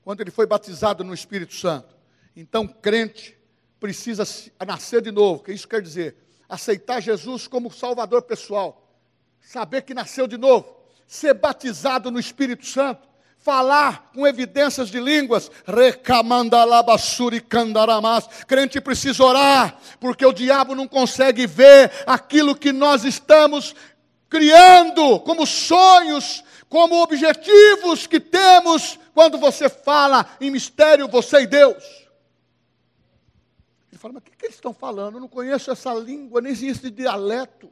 Quando 0.03 0.21
ele 0.21 0.31
foi 0.31 0.45
batizado 0.45 1.03
no 1.03 1.13
Espírito 1.13 1.53
Santo. 1.55 1.95
Então, 2.35 2.67
crente 2.67 3.37
precisa 3.79 4.23
nascer 4.65 5.01
de 5.01 5.11
novo. 5.11 5.43
Que 5.43 5.51
isso 5.51 5.67
quer 5.67 5.81
dizer? 5.81 6.15
Aceitar 6.47 7.01
Jesus 7.01 7.47
como 7.47 7.71
Salvador 7.71 8.23
pessoal. 8.23 8.89
Saber 9.41 9.83
que 9.83 9.93
nasceu 9.93 10.27
de 10.27 10.37
novo. 10.37 10.75
Ser 11.07 11.33
batizado 11.33 12.11
no 12.11 12.19
Espírito 12.19 12.65
Santo. 12.65 13.07
Falar 13.37 14.11
com 14.13 14.27
evidências 14.27 14.89
de 14.89 14.99
línguas. 14.99 15.49
Crente 18.47 18.81
precisa 18.81 19.23
orar, 19.23 19.79
porque 19.99 20.25
o 20.25 20.33
diabo 20.33 20.75
não 20.75 20.87
consegue 20.87 21.47
ver 21.47 21.91
aquilo 22.05 22.55
que 22.55 22.73
nós 22.73 23.05
estamos 23.05 23.73
criando 24.27 25.19
como 25.21 25.45
sonhos, 25.45 26.43
como 26.67 27.01
objetivos 27.01 28.05
que 28.05 28.19
temos 28.19 28.99
quando 29.19 29.37
você 29.37 29.67
fala 29.67 30.25
em 30.39 30.49
mistério, 30.49 31.05
você 31.05 31.41
e 31.41 31.45
Deus. 31.45 31.83
Ele 33.91 33.99
fala, 33.99 34.13
mas 34.13 34.21
o 34.21 34.25
que, 34.25 34.33
que 34.33 34.45
eles 34.45 34.55
estão 34.55 34.73
falando? 34.73 35.15
Eu 35.15 35.19
não 35.19 35.27
conheço 35.27 35.69
essa 35.69 35.93
língua, 35.93 36.39
nem 36.39 36.53
existe 36.53 36.89
dialeto. 36.89 37.69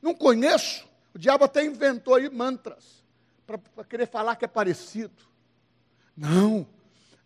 Não 0.00 0.14
conheço. 0.14 0.88
O 1.14 1.18
diabo 1.18 1.44
até 1.44 1.62
inventou 1.62 2.14
aí 2.14 2.30
mantras 2.30 3.04
para 3.46 3.84
querer 3.84 4.06
falar 4.06 4.36
que 4.36 4.46
é 4.46 4.48
parecido. 4.48 5.12
Não. 6.16 6.66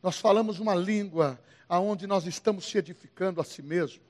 Nós 0.02 0.18
falamos 0.18 0.58
uma 0.58 0.74
língua 0.74 1.40
aonde 1.68 2.08
nós 2.08 2.26
estamos 2.26 2.68
se 2.68 2.76
edificando 2.76 3.40
a 3.40 3.44
si 3.44 3.62
mesmo. 3.62 4.02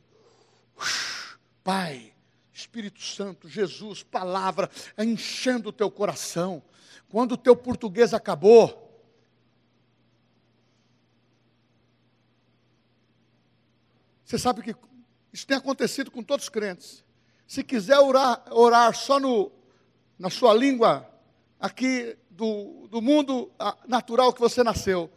Pai, 1.62 2.14
Espírito 2.50 3.02
Santo, 3.02 3.46
Jesus, 3.46 4.02
palavra, 4.02 4.70
enchendo 4.96 5.68
o 5.68 5.72
teu 5.72 5.90
coração. 5.90 6.62
Quando 7.10 7.32
o 7.32 7.36
teu 7.36 7.54
português 7.54 8.14
acabou, 8.14 8.88
Você 14.30 14.38
sabe 14.38 14.62
que 14.62 14.76
isso 15.32 15.44
tem 15.44 15.56
acontecido 15.56 16.08
com 16.08 16.22
todos 16.22 16.44
os 16.44 16.48
crentes. 16.48 17.04
Se 17.48 17.64
quiser 17.64 17.98
orar, 17.98 18.44
orar 18.52 18.94
só 18.94 19.18
no, 19.18 19.50
na 20.16 20.30
sua 20.30 20.54
língua, 20.54 21.04
aqui 21.58 22.16
do, 22.30 22.86
do 22.86 23.02
mundo 23.02 23.50
natural 23.88 24.32
que 24.32 24.38
você 24.38 24.62
nasceu, 24.62 25.10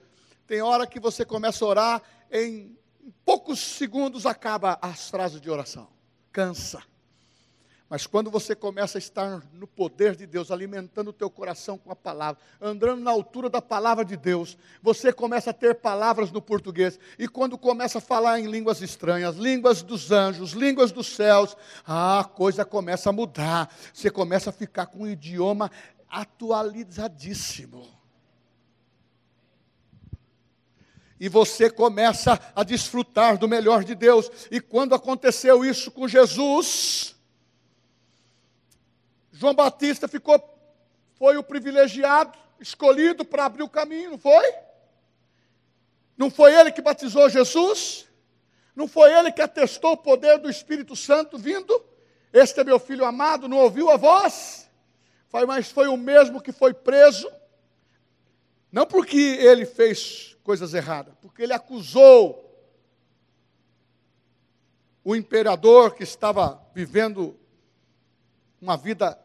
tem 0.48 0.64
hora 0.64 0.88
que 0.88 1.00
você 1.00 1.24
começa 1.24 1.64
a 1.64 1.68
orar, 1.68 2.02
em, 2.32 2.76
poucos 3.24 3.60
segundos 3.60 4.26
acaba 4.26 4.80
as 4.82 5.12
frases 5.12 5.40
de 5.40 5.48
oração. 5.48 5.88
Cansa. 6.32 6.82
Mas 7.94 8.08
quando 8.08 8.32
você 8.32 8.56
começa 8.56 8.98
a 8.98 9.00
estar 9.00 9.44
no 9.54 9.68
poder 9.68 10.16
de 10.16 10.26
Deus, 10.26 10.50
alimentando 10.50 11.12
o 11.12 11.14
teu 11.14 11.30
coração 11.30 11.78
com 11.78 11.92
a 11.92 11.96
palavra, 11.96 12.42
andando 12.60 13.00
na 13.00 13.12
altura 13.12 13.52
da 13.52 13.62
palavra 13.62 14.04
de 14.04 14.18
Deus, 14.18 14.58
você 14.82 15.14
começa 15.14 15.52
a 15.52 15.54
ter 15.54 15.76
palavras 15.76 16.32
no 16.32 16.42
português. 16.42 17.00
E 17.20 17.28
quando 17.28 17.56
começa 17.56 18.00
a 18.00 18.02
falar 18.02 18.40
em 18.40 18.48
línguas 18.48 18.82
estranhas, 18.82 19.36
línguas 19.36 19.84
dos 19.84 20.12
anjos, 20.12 20.54
línguas 20.54 20.92
dos 20.92 21.06
céus, 21.06 21.56
a 21.86 22.28
coisa 22.34 22.66
começa 22.66 23.12
a 23.12 23.14
mudar. 23.14 23.72
Você 23.94 24.10
começa 24.10 24.50
a 24.50 24.54
ficar 24.54 24.88
com 24.88 25.04
um 25.04 25.08
idioma 25.08 25.70
atualizadíssimo. 26.10 27.88
e 31.20 31.30
você 31.30 31.70
começa 31.70 32.38
a 32.54 32.64
desfrutar 32.64 33.38
do 33.38 33.48
melhor 33.48 33.86
de 33.86 33.96
Deus. 33.96 34.30
E 34.52 34.60
quando 34.60 34.94
aconteceu 34.94 35.64
isso 35.64 35.90
com 35.90 36.06
Jesus, 36.06 37.13
João 39.44 39.54
Batista 39.54 40.08
ficou, 40.08 40.42
foi 41.16 41.36
o 41.36 41.44
privilegiado, 41.44 42.40
escolhido 42.62 43.26
para 43.26 43.44
abrir 43.44 43.62
o 43.62 43.68
caminho, 43.68 44.12
não 44.12 44.18
foi? 44.18 44.56
Não 46.18 46.32
foi 46.32 46.56
ele 46.56 46.72
que 46.72 46.82
batizou 46.82 47.30
Jesus? 47.30 48.08
Não 48.74 48.88
foi 48.88 49.12
ele 49.12 49.34
que 49.34 49.42
atestou 49.42 49.92
o 49.92 49.98
poder 49.98 50.38
do 50.40 50.50
Espírito 50.50 50.96
Santo 50.96 51.38
vindo? 51.38 51.84
Este 52.32 52.62
é 52.62 52.64
meu 52.64 52.80
filho 52.80 53.04
amado, 53.04 53.50
não 53.50 53.58
ouviu 53.58 53.90
a 53.90 53.98
voz? 53.98 54.70
Foi, 55.28 55.46
mas 55.46 55.70
foi 55.70 55.90
o 55.90 55.98
mesmo 55.98 56.42
que 56.42 56.54
foi 56.54 56.74
preso, 56.74 57.30
não 58.72 58.86
porque 58.86 59.18
ele 59.18 59.66
fez 59.66 60.38
coisas 60.42 60.74
erradas, 60.74 61.16
porque 61.22 61.44
ele 61.44 61.52
acusou 61.52 62.50
o 65.04 65.14
imperador 65.14 65.96
que 65.96 66.04
estava 66.04 66.66
vivendo 66.74 67.38
uma 68.62 68.78
vida 68.78 69.22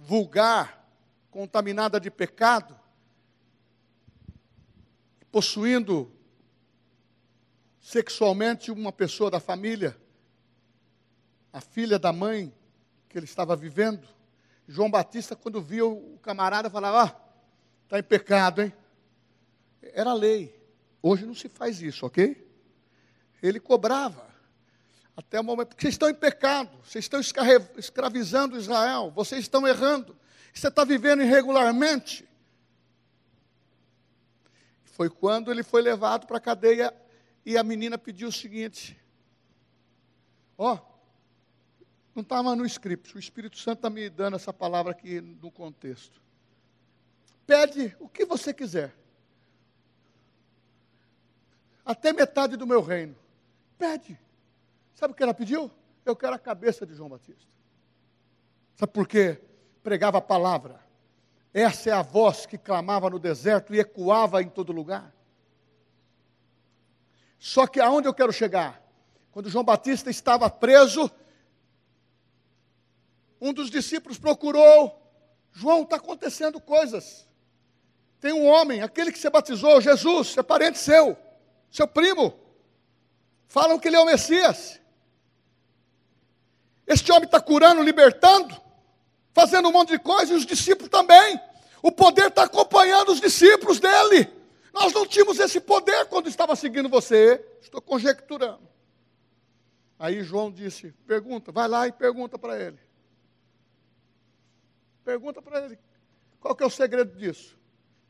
vulgar, 0.00 0.82
contaminada 1.30 2.00
de 2.00 2.10
pecado, 2.10 2.74
possuindo 5.30 6.10
sexualmente 7.80 8.70
uma 8.70 8.90
pessoa 8.90 9.30
da 9.30 9.38
família, 9.38 9.96
a 11.52 11.60
filha 11.60 11.98
da 11.98 12.12
mãe 12.12 12.52
que 13.08 13.18
ele 13.18 13.26
estava 13.26 13.54
vivendo. 13.54 14.08
João 14.66 14.90
Batista, 14.90 15.36
quando 15.36 15.60
via 15.60 15.84
o 15.84 16.18
camarada, 16.22 16.70
falava: 16.70 17.04
Ah, 17.04 17.20
está 17.84 17.98
em 17.98 18.02
pecado, 18.02 18.62
hein? 18.62 18.72
Era 19.82 20.14
lei. 20.14 20.58
Hoje 21.02 21.26
não 21.26 21.34
se 21.34 21.48
faz 21.48 21.82
isso, 21.82 22.06
ok? 22.06 22.48
Ele 23.42 23.60
cobrava. 23.60 24.29
Até 25.20 25.38
o 25.38 25.44
momento, 25.44 25.68
porque 25.68 25.82
vocês 25.82 25.94
estão 25.94 26.08
em 26.08 26.14
pecado, 26.14 26.74
vocês 26.82 27.04
estão 27.04 27.20
escravizando 27.76 28.56
Israel, 28.56 29.12
vocês 29.14 29.42
estão 29.42 29.68
errando, 29.68 30.16
você 30.52 30.68
está 30.68 30.82
vivendo 30.82 31.22
irregularmente. 31.22 32.26
Foi 34.82 35.10
quando 35.10 35.50
ele 35.50 35.62
foi 35.62 35.82
levado 35.82 36.26
para 36.26 36.38
a 36.38 36.40
cadeia 36.40 36.94
e 37.44 37.58
a 37.58 37.62
menina 37.62 37.98
pediu 37.98 38.28
o 38.28 38.32
seguinte: 38.32 38.98
Ó, 40.56 40.72
oh, 40.72 40.78
não 42.14 42.22
estava 42.22 42.56
no 42.56 42.64
script, 42.64 43.14
o 43.14 43.18
Espírito 43.20 43.58
Santo 43.58 43.80
está 43.80 43.90
me 43.90 44.08
dando 44.08 44.36
essa 44.36 44.54
palavra 44.54 44.92
aqui 44.92 45.20
no 45.20 45.50
contexto. 45.50 46.18
Pede 47.46 47.94
o 48.00 48.08
que 48.08 48.24
você 48.24 48.54
quiser, 48.54 48.94
até 51.84 52.10
metade 52.10 52.56
do 52.56 52.66
meu 52.66 52.80
reino. 52.80 53.14
Pede. 53.76 54.18
Sabe 55.00 55.14
o 55.14 55.16
que 55.16 55.22
ela 55.22 55.32
pediu? 55.32 55.70
Eu 56.04 56.14
quero 56.14 56.34
a 56.34 56.38
cabeça 56.38 56.84
de 56.84 56.94
João 56.94 57.08
Batista. 57.08 57.50
Sabe 58.74 58.92
por 58.92 59.08
quê? 59.08 59.40
Pregava 59.82 60.18
a 60.18 60.20
palavra. 60.20 60.78
Essa 61.54 61.88
é 61.88 61.92
a 61.94 62.02
voz 62.02 62.44
que 62.44 62.58
clamava 62.58 63.08
no 63.08 63.18
deserto 63.18 63.74
e 63.74 63.80
ecoava 63.80 64.42
em 64.42 64.50
todo 64.50 64.72
lugar. 64.72 65.10
Só 67.38 67.66
que 67.66 67.80
aonde 67.80 68.08
eu 68.08 68.12
quero 68.12 68.30
chegar? 68.30 68.78
Quando 69.32 69.48
João 69.48 69.64
Batista 69.64 70.10
estava 70.10 70.50
preso, 70.50 71.10
um 73.40 73.54
dos 73.54 73.70
discípulos 73.70 74.18
procurou: 74.18 75.02
João, 75.50 75.84
está 75.84 75.96
acontecendo 75.96 76.60
coisas. 76.60 77.26
Tem 78.20 78.34
um 78.34 78.46
homem, 78.46 78.82
aquele 78.82 79.10
que 79.10 79.18
se 79.18 79.30
batizou, 79.30 79.80
Jesus, 79.80 80.36
é 80.36 80.42
parente 80.42 80.78
seu, 80.78 81.16
seu 81.70 81.88
primo. 81.88 82.38
Falam 83.48 83.78
que 83.78 83.88
ele 83.88 83.96
é 83.96 84.00
o 84.00 84.04
Messias. 84.04 84.78
Este 86.90 87.12
homem 87.12 87.26
está 87.26 87.40
curando, 87.40 87.80
libertando, 87.84 88.60
fazendo 89.32 89.68
um 89.68 89.72
monte 89.72 89.90
de 89.90 90.00
coisa, 90.00 90.32
e 90.32 90.36
os 90.36 90.44
discípulos 90.44 90.90
também. 90.90 91.40
O 91.80 91.92
poder 91.92 92.26
está 92.26 92.42
acompanhando 92.42 93.12
os 93.12 93.20
discípulos 93.20 93.78
dele. 93.78 94.28
Nós 94.74 94.92
não 94.92 95.06
tínhamos 95.06 95.38
esse 95.38 95.60
poder 95.60 96.06
quando 96.06 96.28
estava 96.28 96.56
seguindo 96.56 96.88
você. 96.88 97.40
Estou 97.62 97.80
conjecturando. 97.80 98.68
Aí 100.00 100.24
João 100.24 100.50
disse: 100.50 100.92
pergunta, 101.06 101.52
vai 101.52 101.68
lá 101.68 101.86
e 101.86 101.92
pergunta 101.92 102.36
para 102.36 102.60
ele. 102.60 102.80
Pergunta 105.04 105.40
para 105.40 105.64
ele. 105.64 105.78
Qual 106.40 106.56
que 106.56 106.64
é 106.64 106.66
o 106.66 106.70
segredo 106.70 107.16
disso? 107.16 107.56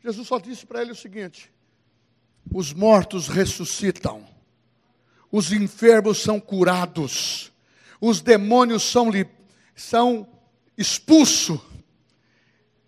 Jesus 0.03 0.27
só 0.27 0.38
disse 0.38 0.64
para 0.64 0.81
ele 0.81 0.93
o 0.93 0.97
seguinte: 0.97 1.53
os 2.51 2.73
mortos 2.73 3.29
ressuscitam, 3.29 4.27
os 5.31 5.53
enfermos 5.53 6.23
são 6.23 6.40
curados, 6.40 7.53
os 8.01 8.21
demônios 8.21 8.83
são, 8.83 9.11
são 9.75 10.27
expulsos. 10.77 11.61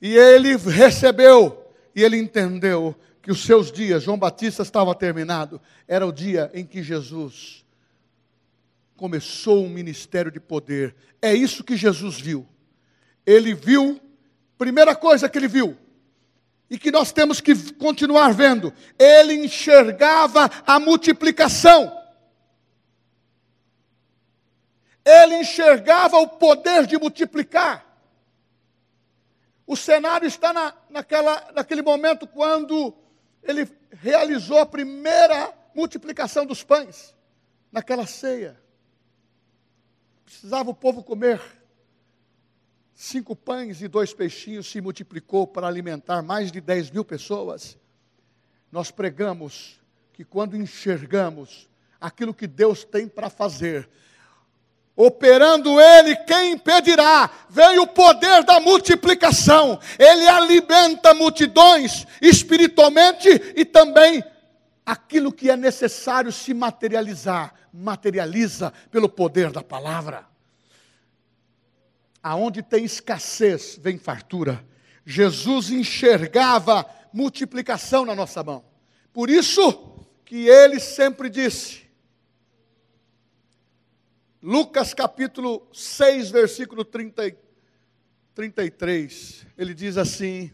E 0.00 0.16
ele 0.16 0.56
recebeu, 0.56 1.64
e 1.94 2.02
ele 2.02 2.16
entendeu 2.16 2.96
que 3.20 3.30
os 3.30 3.44
seus 3.44 3.70
dias, 3.70 4.02
João 4.02 4.18
Batista 4.18 4.62
estava 4.62 4.94
terminado, 4.94 5.60
era 5.86 6.06
o 6.06 6.12
dia 6.12 6.50
em 6.52 6.64
que 6.64 6.82
Jesus 6.82 7.64
começou 8.96 9.64
um 9.64 9.68
ministério 9.68 10.30
de 10.30 10.40
poder. 10.40 10.94
É 11.20 11.34
isso 11.34 11.62
que 11.62 11.76
Jesus 11.76 12.20
viu. 12.20 12.46
Ele 13.24 13.54
viu, 13.54 14.00
primeira 14.58 14.96
coisa 14.96 15.28
que 15.28 15.38
ele 15.38 15.46
viu, 15.46 15.76
e 16.68 16.78
que 16.78 16.90
nós 16.90 17.12
temos 17.12 17.40
que 17.40 17.54
continuar 17.74 18.32
vendo, 18.32 18.72
ele 18.98 19.34
enxergava 19.34 20.50
a 20.66 20.80
multiplicação 20.80 22.01
ele 25.04 25.36
enxergava 25.36 26.16
o 26.18 26.28
poder 26.28 26.86
de 26.86 26.98
multiplicar. 26.98 27.86
O 29.66 29.76
cenário 29.76 30.26
está 30.26 30.52
na, 30.52 30.74
naquela, 30.90 31.52
naquele 31.52 31.82
momento 31.82 32.26
quando 32.26 32.94
ele 33.42 33.68
realizou 33.90 34.58
a 34.58 34.66
primeira 34.66 35.52
multiplicação 35.74 36.44
dos 36.44 36.62
pães, 36.62 37.14
naquela 37.70 38.06
ceia. 38.06 38.60
Precisava 40.24 40.70
o 40.70 40.74
povo 40.74 41.02
comer. 41.02 41.40
Cinco 42.94 43.34
pães 43.34 43.82
e 43.82 43.88
dois 43.88 44.14
peixinhos 44.14 44.70
se 44.70 44.80
multiplicou 44.80 45.46
para 45.46 45.66
alimentar 45.66 46.22
mais 46.22 46.52
de 46.52 46.60
dez 46.60 46.90
mil 46.90 47.04
pessoas. 47.04 47.76
Nós 48.70 48.90
pregamos 48.90 49.80
que 50.12 50.24
quando 50.24 50.56
enxergamos 50.56 51.68
aquilo 52.00 52.34
que 52.34 52.46
Deus 52.46 52.84
tem 52.84 53.08
para 53.08 53.30
fazer, 53.30 53.88
Operando 54.94 55.80
ele, 55.80 56.14
quem 56.16 56.52
impedirá? 56.52 57.30
Vem 57.48 57.78
o 57.78 57.86
poder 57.86 58.44
da 58.44 58.60
multiplicação. 58.60 59.80
Ele 59.98 60.28
alimenta 60.28 61.14
multidões 61.14 62.06
espiritualmente 62.20 63.28
e 63.56 63.64
também 63.64 64.22
aquilo 64.84 65.32
que 65.32 65.50
é 65.50 65.56
necessário 65.56 66.30
se 66.30 66.52
materializar, 66.52 67.54
materializa 67.72 68.72
pelo 68.90 69.08
poder 69.08 69.50
da 69.50 69.62
palavra. 69.62 70.26
Aonde 72.22 72.62
tem 72.62 72.84
escassez, 72.84 73.78
vem 73.80 73.98
fartura. 73.98 74.64
Jesus 75.04 75.70
enxergava 75.70 76.86
multiplicação 77.12 78.04
na 78.04 78.14
nossa 78.14 78.42
mão. 78.44 78.64
Por 79.12 79.30
isso 79.30 79.96
que 80.24 80.48
ele 80.48 80.78
sempre 80.78 81.28
disse: 81.28 81.82
Lucas 84.42 84.92
capítulo 84.92 85.68
6, 85.72 86.32
versículo 86.32 86.84
30, 86.84 87.36
33, 88.34 89.46
ele 89.56 89.72
diz 89.72 89.96
assim: 89.96 90.50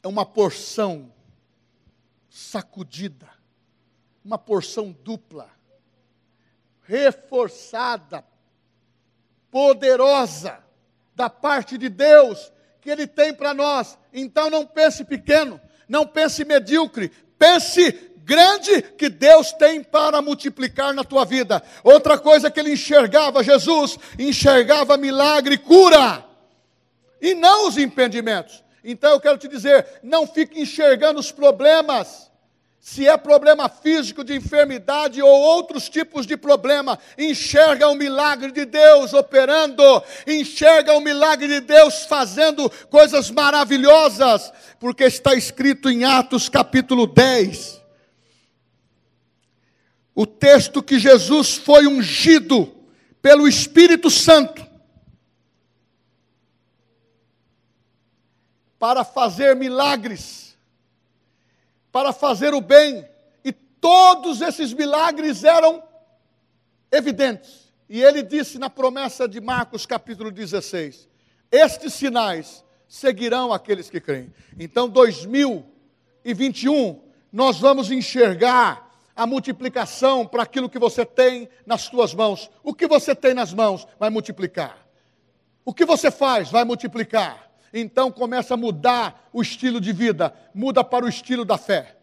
é 0.00 0.06
uma 0.06 0.24
porção 0.24 1.12
sacudida, 2.28 3.28
uma 4.24 4.38
porção 4.38 4.92
dupla, 5.02 5.50
reforçada, 6.82 8.24
poderosa, 9.50 10.62
da 11.16 11.28
parte 11.28 11.76
de 11.76 11.88
Deus, 11.88 12.52
que 12.80 12.90
Ele 12.90 13.08
tem 13.08 13.34
para 13.34 13.52
nós. 13.52 13.98
Então 14.12 14.48
não 14.48 14.64
pense 14.64 15.04
pequeno, 15.04 15.60
não 15.88 16.06
pense 16.06 16.44
medíocre, 16.44 17.08
pense 17.36 18.09
grande 18.30 18.80
que 18.96 19.08
Deus 19.08 19.52
tem 19.52 19.82
para 19.82 20.22
multiplicar 20.22 20.94
na 20.94 21.02
tua 21.02 21.24
vida. 21.24 21.60
Outra 21.82 22.16
coisa 22.16 22.48
que 22.48 22.60
ele 22.60 22.74
enxergava, 22.74 23.42
Jesus 23.42 23.98
enxergava 24.16 24.96
milagre 24.96 25.56
e 25.56 25.58
cura, 25.58 26.24
e 27.20 27.34
não 27.34 27.66
os 27.66 27.76
impedimentos. 27.76 28.62
Então 28.84 29.10
eu 29.10 29.20
quero 29.20 29.36
te 29.36 29.48
dizer, 29.48 29.84
não 30.00 30.28
fique 30.28 30.60
enxergando 30.60 31.18
os 31.18 31.32
problemas. 31.32 32.30
Se 32.78 33.06
é 33.06 33.16
problema 33.16 33.68
físico, 33.68 34.22
de 34.22 34.36
enfermidade 34.36 35.20
ou 35.20 35.28
outros 35.28 35.88
tipos 35.88 36.24
de 36.24 36.36
problema, 36.36 37.00
enxerga 37.18 37.88
o 37.88 37.96
milagre 37.96 38.52
de 38.52 38.64
Deus 38.64 39.12
operando, 39.12 39.82
enxerga 40.24 40.94
o 40.94 41.00
milagre 41.00 41.48
de 41.48 41.60
Deus 41.60 42.04
fazendo 42.04 42.70
coisas 42.88 43.28
maravilhosas, 43.28 44.52
porque 44.78 45.04
está 45.04 45.34
escrito 45.34 45.90
em 45.90 46.04
Atos 46.04 46.48
capítulo 46.48 47.08
10 47.08 47.79
o 50.14 50.26
texto 50.26 50.82
que 50.82 50.98
Jesus 50.98 51.56
foi 51.56 51.86
ungido 51.86 52.74
pelo 53.22 53.46
Espírito 53.46 54.10
Santo 54.10 54.66
para 58.78 59.04
fazer 59.04 59.54
milagres, 59.54 60.56
para 61.92 62.14
fazer 62.14 62.54
o 62.54 62.62
bem, 62.62 63.06
e 63.44 63.52
todos 63.52 64.40
esses 64.40 64.72
milagres 64.72 65.44
eram 65.44 65.82
evidentes. 66.90 67.70
E 67.88 68.02
ele 68.02 68.22
disse 68.22 68.58
na 68.58 68.70
promessa 68.70 69.28
de 69.28 69.38
Marcos, 69.40 69.84
capítulo 69.84 70.30
16: 70.30 71.06
Estes 71.52 71.92
sinais 71.92 72.64
seguirão 72.88 73.52
aqueles 73.52 73.90
que 73.90 74.00
creem. 74.00 74.32
Então, 74.58 74.88
2021, 74.88 77.02
nós 77.30 77.58
vamos 77.58 77.90
enxergar 77.90 78.89
a 79.20 79.26
multiplicação 79.26 80.26
para 80.26 80.44
aquilo 80.44 80.66
que 80.66 80.78
você 80.78 81.04
tem 81.04 81.46
nas 81.66 81.82
suas 81.82 82.14
mãos. 82.14 82.50
O 82.64 82.72
que 82.72 82.86
você 82.86 83.14
tem 83.14 83.34
nas 83.34 83.52
mãos 83.52 83.86
vai 83.98 84.08
multiplicar. 84.08 84.78
O 85.62 85.74
que 85.74 85.84
você 85.84 86.10
faz 86.10 86.50
vai 86.50 86.64
multiplicar. 86.64 87.50
Então 87.70 88.10
começa 88.10 88.54
a 88.54 88.56
mudar 88.56 89.28
o 89.30 89.42
estilo 89.42 89.78
de 89.78 89.92
vida, 89.92 90.34
muda 90.54 90.82
para 90.82 91.04
o 91.04 91.08
estilo 91.08 91.44
da 91.44 91.58
fé. 91.58 91.98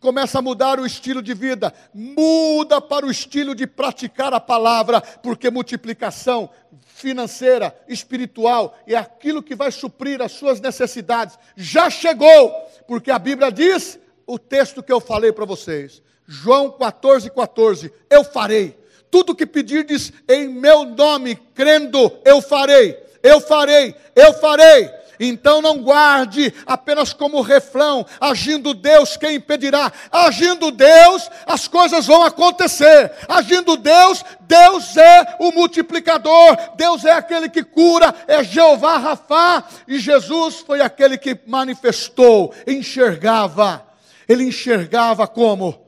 Começa 0.00 0.38
a 0.38 0.42
mudar 0.42 0.80
o 0.80 0.86
estilo 0.86 1.20
de 1.20 1.34
vida, 1.34 1.74
muda 1.92 2.80
para 2.80 3.04
o 3.04 3.10
estilo 3.10 3.54
de 3.54 3.66
praticar 3.66 4.32
a 4.32 4.40
palavra, 4.40 5.02
porque 5.02 5.50
multiplicação 5.50 6.48
financeira, 6.86 7.78
espiritual 7.86 8.78
é 8.86 8.96
aquilo 8.96 9.42
que 9.42 9.54
vai 9.54 9.70
suprir 9.70 10.22
as 10.22 10.32
suas 10.32 10.58
necessidades. 10.58 11.38
Já 11.54 11.90
chegou, 11.90 12.50
porque 12.88 13.10
a 13.10 13.18
Bíblia 13.18 13.52
diz 13.52 13.98
o 14.26 14.38
texto 14.38 14.82
que 14.82 14.92
eu 14.92 15.00
falei 15.02 15.30
para 15.30 15.44
vocês. 15.44 16.02
João 16.26 16.70
14, 16.70 17.30
14. 17.30 17.92
Eu 18.08 18.24
farei. 18.24 18.78
Tudo 19.10 19.34
que 19.34 19.46
pedirdes 19.46 20.12
em 20.28 20.48
meu 20.48 20.84
nome, 20.84 21.36
crendo, 21.54 22.10
eu 22.24 22.42
farei. 22.42 22.98
Eu 23.22 23.40
farei, 23.40 23.94
eu 24.16 24.34
farei. 24.34 24.90
Então 25.18 25.62
não 25.62 25.78
guarde 25.78 26.52
apenas 26.66 27.12
como 27.12 27.40
refrão, 27.40 28.04
agindo 28.20 28.74
Deus, 28.74 29.16
quem 29.16 29.36
impedirá? 29.36 29.92
Agindo 30.10 30.70
Deus, 30.70 31.30
as 31.46 31.68
coisas 31.68 32.06
vão 32.06 32.22
acontecer. 32.22 33.12
Agindo 33.28 33.76
Deus, 33.76 34.24
Deus 34.40 34.96
é 34.96 35.36
o 35.38 35.52
multiplicador, 35.52 36.56
Deus 36.76 37.04
é 37.04 37.12
aquele 37.12 37.48
que 37.48 37.62
cura, 37.62 38.14
é 38.26 38.42
Jeová 38.42 38.98
Rafá, 38.98 39.64
e 39.86 39.98
Jesus 39.98 40.56
foi 40.56 40.80
aquele 40.80 41.16
que 41.16 41.38
manifestou, 41.46 42.52
enxergava. 42.66 43.86
Ele 44.28 44.44
enxergava 44.44 45.26
como 45.26 45.83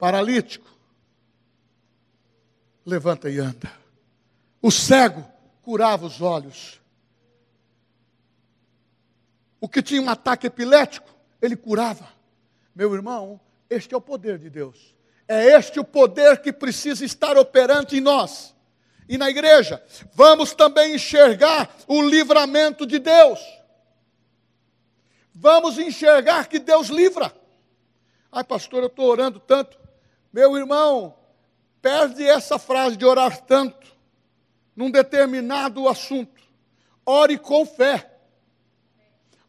paralítico. 0.00 0.66
Levanta 2.84 3.28
e 3.28 3.38
anda. 3.38 3.70
O 4.62 4.70
cego 4.70 5.24
curava 5.62 6.06
os 6.06 6.22
olhos. 6.22 6.80
O 9.60 9.68
que 9.68 9.82
tinha 9.82 10.00
um 10.00 10.08
ataque 10.08 10.46
epilético, 10.46 11.14
ele 11.40 11.54
curava. 11.54 12.08
Meu 12.74 12.94
irmão, 12.94 13.38
este 13.68 13.94
é 13.94 13.96
o 13.96 14.00
poder 14.00 14.38
de 14.38 14.48
Deus. 14.48 14.96
É 15.28 15.44
este 15.56 15.78
o 15.78 15.84
poder 15.84 16.40
que 16.40 16.52
precisa 16.52 17.04
estar 17.04 17.36
operante 17.36 17.96
em 17.96 18.00
nós 18.00 18.54
e 19.06 19.18
na 19.18 19.28
igreja. 19.28 19.84
Vamos 20.14 20.54
também 20.54 20.94
enxergar 20.94 21.76
o 21.86 22.00
livramento 22.00 22.86
de 22.86 22.98
Deus. 22.98 23.38
Vamos 25.34 25.78
enxergar 25.78 26.48
que 26.48 26.58
Deus 26.58 26.88
livra. 26.88 27.32
Ai, 28.32 28.44
pastor, 28.44 28.82
eu 28.82 28.86
estou 28.86 29.06
orando 29.06 29.38
tanto. 29.38 29.79
Meu 30.32 30.56
irmão, 30.56 31.14
perde 31.82 32.26
essa 32.26 32.58
frase 32.58 32.96
de 32.96 33.04
orar 33.04 33.40
tanto 33.42 33.88
num 34.76 34.90
determinado 34.90 35.88
assunto. 35.88 36.40
Ore 37.04 37.38
com 37.38 37.66
fé. 37.66 38.18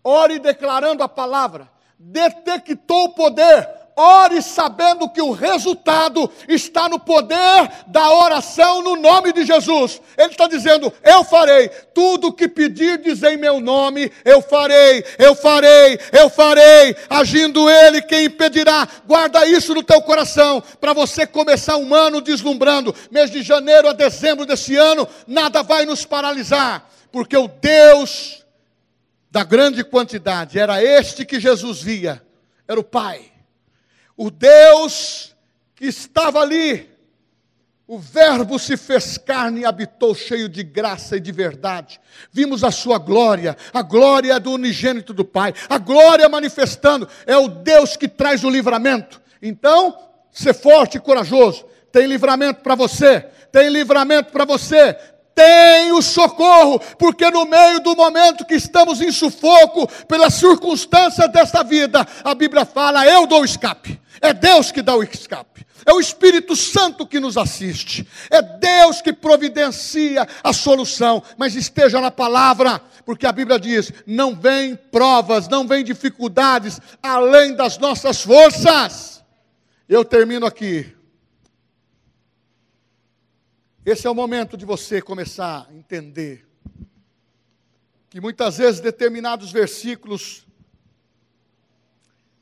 Ore 0.04 0.40
declarando 0.40 1.04
a 1.04 1.10
palavra. 1.10 1.70
Detectou 1.98 3.06
o 3.06 3.14
poder 3.14 3.81
ore 3.96 4.42
sabendo 4.42 5.10
que 5.10 5.22
o 5.22 5.32
resultado 5.32 6.30
está 6.48 6.88
no 6.88 7.00
poder 7.00 7.70
da 7.88 8.12
oração 8.14 8.82
no 8.82 8.96
nome 8.96 9.34
de 9.34 9.46
Jesus. 9.46 10.02
Ele 10.18 10.32
está 10.32 10.48
dizendo: 10.48 10.92
Eu 11.04 11.24
farei 11.24 11.70
tudo 11.94 12.34
que 12.34 12.48
pedirdes 12.48 13.24
em 13.24 13.38
meu 13.38 13.60
nome, 13.60 14.12
eu 14.24 14.42
farei, 14.42 15.04
eu 15.18 15.36
farei, 15.36 16.00
eu 16.12 16.30
farei. 16.30 16.96
Agindo 17.10 17.70
Ele, 17.70 18.02
quem 18.02 18.26
impedirá? 18.26 18.88
Guarda 19.06 19.46
isso 19.46 19.74
no 19.74 19.84
teu 19.84 20.02
coração, 20.02 20.64
para 20.80 20.94
você 20.94 21.26
começar 21.26 21.78
um 21.78 21.94
ano 21.94 22.22
deslumbrando. 22.22 22.96
Mês 23.10 23.30
de 23.30 23.42
janeiro 23.42 23.90
a 23.90 23.94
dezembro 23.94 24.46
desse 24.46 24.76
ano, 24.76 25.08
nada 25.28 25.64
vai 25.64 25.86
nos 25.86 26.06
paralisar, 26.06 26.90
porque 27.12 27.36
o 27.36 27.48
Deus 27.48 28.46
da 29.30 29.44
grande 29.44 29.84
quantidade 29.84 30.60
era 30.60 30.84
este 30.84 31.26
que 31.26 31.40
Jesus 31.40 31.82
via, 31.82 32.22
era 32.68 32.80
o 32.80 32.84
Pai 32.84 33.31
o 34.16 34.30
Deus 34.30 35.36
que 35.76 35.86
estava 35.86 36.40
ali, 36.40 36.90
o 37.88 38.00
Verbo 38.00 38.58
se 38.58 38.78
fez 38.78 39.18
carne 39.18 39.62
e 39.62 39.66
habitou 39.66 40.16
cheio 40.16 40.48
de 40.48 40.64
graça 40.64 41.18
e 41.18 41.20
de 41.20 41.32
verdade. 41.32 42.00
Vimos 42.32 42.64
a 42.64 42.72
sua 42.72 42.98
glória, 42.98 43.58
a 43.74 43.82
glória 43.82 44.40
do 44.40 44.52
unigênito 44.52 45.14
do 45.14 45.26
Pai, 45.26 45.54
a 45.68 45.78
glória 45.78 46.30
manifestando, 46.30 47.08
é 47.26 47.36
o 47.36 47.50
Deus 47.50 47.98
que 47.98 48.08
traz 48.08 48.44
o 48.46 48.50
livramento. 48.50 49.22
Então, 49.42 49.98
ser 50.32 50.54
forte 50.54 50.98
e 50.98 51.02
corajoso. 51.02 51.66
Tem 51.92 52.08
livramento 52.08 52.62
para 52.62 52.76
você, 52.76 53.26
tem 53.52 53.68
livramento 53.68 54.32
para 54.32 54.46
você, 54.46 54.98
tem 55.36 55.92
o 55.92 56.02
socorro, 56.02 56.80
porque 56.98 57.30
no 57.30 57.46
meio 57.46 57.80
do 57.80 57.96
momento 57.96 58.46
que 58.46 58.56
estamos 58.56 59.02
em 59.02 59.12
sufoco, 59.12 59.88
pelas 60.06 60.34
circunstâncias 60.36 61.32
desta 61.32 61.64
vida, 61.64 62.06
a 62.24 62.36
Bíblia 62.36 62.66
fala: 62.66 63.06
eu 63.06 63.26
dou 63.26 63.44
escape. 63.46 64.00
É 64.22 64.34
Deus 64.34 64.72
que 64.72 64.82
dá 64.82 64.96
o 64.96 65.04
escape. 65.04 65.66
É 65.86 65.92
o 65.92 66.00
Espírito 66.00 66.56
Santo 66.56 67.08
que 67.08 67.20
nos 67.20 67.38
assiste. 67.38 68.08
É 68.30 68.42
Deus 68.42 69.02
que 69.02 69.12
providencia 69.12 70.28
a 70.44 70.54
solução. 70.54 71.24
Mas 71.38 71.56
esteja 71.56 72.00
na 72.00 72.12
palavra, 72.12 72.80
porque 73.04 73.26
a 73.26 73.32
Bíblia 73.32 73.60
diz: 73.60 73.92
não 74.06 74.36
vem 74.36 74.76
provas, 74.76 75.48
não 75.48 75.68
vem 75.68 75.84
dificuldades 75.84 76.80
além 77.02 77.56
das 77.56 77.78
nossas 77.78 78.22
forças. 78.22 79.24
Eu 79.90 80.06
termino 80.06 80.46
aqui. 80.46 81.01
Esse 83.84 84.06
é 84.06 84.10
o 84.10 84.16
momento 84.16 84.56
de 84.56 84.64
você 84.64 85.02
começar 85.02 85.68
a 85.68 85.74
entender 85.74 86.48
que 88.12 88.22
muitas 88.22 88.58
vezes 88.60 88.80
determinados 88.80 89.52
versículos 89.52 90.46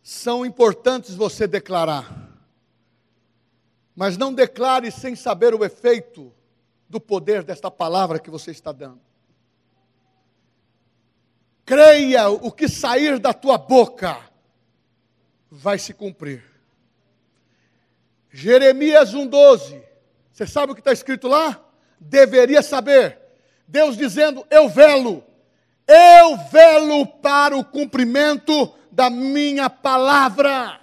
são 0.04 0.46
importantes 0.46 1.16
você 1.16 1.48
declarar. 1.48 2.30
Mas 3.96 4.18
não 4.18 4.34
declare 4.34 4.92
sem 4.92 5.16
saber 5.16 5.54
o 5.54 5.64
efeito 5.64 6.34
do 6.90 7.00
poder 7.00 7.42
desta 7.42 7.72
palavra 7.72 8.20
que 8.20 8.30
você 8.30 8.52
está 8.52 8.74
dando. 8.74 9.00
Creia 11.66 12.28
o 12.30 12.52
que 12.52 12.68
sair 12.68 13.18
da 13.18 13.34
tua 13.34 13.58
boca 13.58 14.20
vai 15.50 15.80
se 15.80 15.94
cumprir. 15.94 16.44
Jeremias 18.30 19.14
1,12. 19.14 19.89
Você 20.40 20.48
sabe 20.48 20.72
o 20.72 20.76
que 20.76 20.80
está 20.80 20.94
escrito 20.94 21.28
lá? 21.28 21.62
Deveria 22.00 22.62
saber. 22.62 23.20
Deus 23.68 23.98
dizendo: 23.98 24.48
Eu 24.50 24.70
velo, 24.70 25.22
eu 25.86 26.38
velo 26.50 27.06
para 27.06 27.58
o 27.58 27.66
cumprimento 27.66 28.74
da 28.90 29.10
minha 29.10 29.70
palavra. 29.70 30.80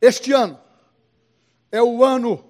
Este 0.00 0.32
ano 0.32 0.58
é 1.70 1.82
o 1.82 2.02
ano 2.02 2.42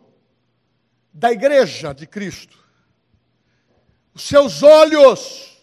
da 1.12 1.32
igreja 1.32 1.92
de 1.92 2.06
Cristo. 2.06 2.56
Os 4.14 4.22
seus 4.22 4.62
olhos 4.62 5.60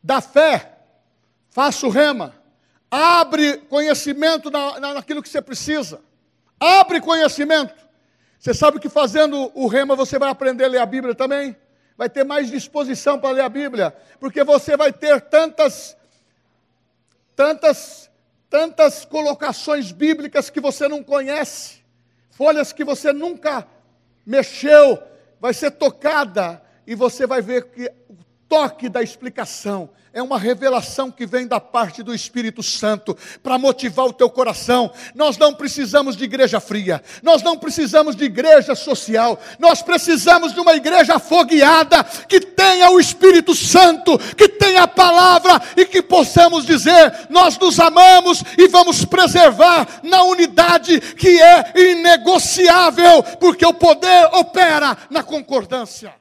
da 0.00 0.20
fé, 0.20 0.78
faça 1.50 1.84
o 1.84 1.90
rema, 1.90 2.40
abre 2.88 3.56
conhecimento 3.62 4.52
na, 4.52 4.78
na, 4.78 4.94
naquilo 4.94 5.20
que 5.20 5.28
você 5.28 5.42
precisa, 5.42 6.06
abre 6.58 7.00
conhecimento. 7.00 7.74
Você 8.38 8.54
sabe 8.54 8.78
que 8.78 8.88
fazendo 8.88 9.50
o 9.54 9.66
rema 9.66 9.96
você 9.96 10.18
vai 10.18 10.30
aprender 10.30 10.64
a 10.64 10.68
ler 10.68 10.80
a 10.80 10.86
Bíblia 10.86 11.14
também? 11.14 11.56
vai 11.98 12.08
ter 12.08 12.24
mais 12.24 12.48
disposição 12.48 13.18
para 13.18 13.32
ler 13.32 13.42
a 13.42 13.48
Bíblia, 13.48 13.94
porque 14.20 14.44
você 14.44 14.76
vai 14.76 14.92
ter 14.92 15.20
tantas, 15.22 15.96
tantas, 17.34 18.08
tantas 18.48 19.04
colocações 19.04 19.90
bíblicas 19.90 20.48
que 20.48 20.60
você 20.60 20.86
não 20.86 21.02
conhece, 21.02 21.84
folhas 22.30 22.72
que 22.72 22.84
você 22.84 23.12
nunca 23.12 23.66
mexeu, 24.24 25.02
vai 25.40 25.52
ser 25.52 25.72
tocada 25.72 26.62
e 26.86 26.94
você 26.94 27.26
vai 27.26 27.42
ver 27.42 27.64
que 27.64 27.92
toque 28.48 28.88
da 28.88 29.02
explicação 29.02 29.90
é 30.12 30.22
uma 30.22 30.38
revelação 30.38 31.10
que 31.10 31.26
vem 31.26 31.46
da 31.46 31.60
parte 31.60 32.02
do 32.02 32.14
Espírito 32.14 32.62
Santo 32.62 33.16
para 33.42 33.58
motivar 33.58 34.06
o 34.06 34.12
teu 34.12 34.28
coração. 34.28 34.90
Nós 35.14 35.36
não 35.36 35.54
precisamos 35.54 36.16
de 36.16 36.24
igreja 36.24 36.58
fria, 36.58 37.02
nós 37.22 37.42
não 37.42 37.56
precisamos 37.56 38.16
de 38.16 38.24
igreja 38.24 38.74
social, 38.74 39.38
nós 39.58 39.82
precisamos 39.82 40.52
de 40.52 40.60
uma 40.60 40.74
igreja 40.74 41.16
afogueada 41.16 42.02
que 42.26 42.40
tenha 42.40 42.90
o 42.90 42.98
Espírito 42.98 43.54
Santo, 43.54 44.18
que 44.34 44.48
tenha 44.48 44.84
a 44.84 44.88
palavra 44.88 45.60
e 45.76 45.84
que 45.84 46.02
possamos 46.02 46.64
dizer: 46.64 47.28
nós 47.28 47.58
nos 47.58 47.78
amamos 47.78 48.42
e 48.56 48.66
vamos 48.66 49.04
preservar 49.04 50.00
na 50.02 50.24
unidade 50.24 51.00
que 51.00 51.40
é 51.40 51.72
inegociável, 51.92 53.22
porque 53.38 53.64
o 53.64 53.74
poder 53.74 54.30
opera 54.32 54.96
na 55.10 55.22
concordância. 55.22 56.17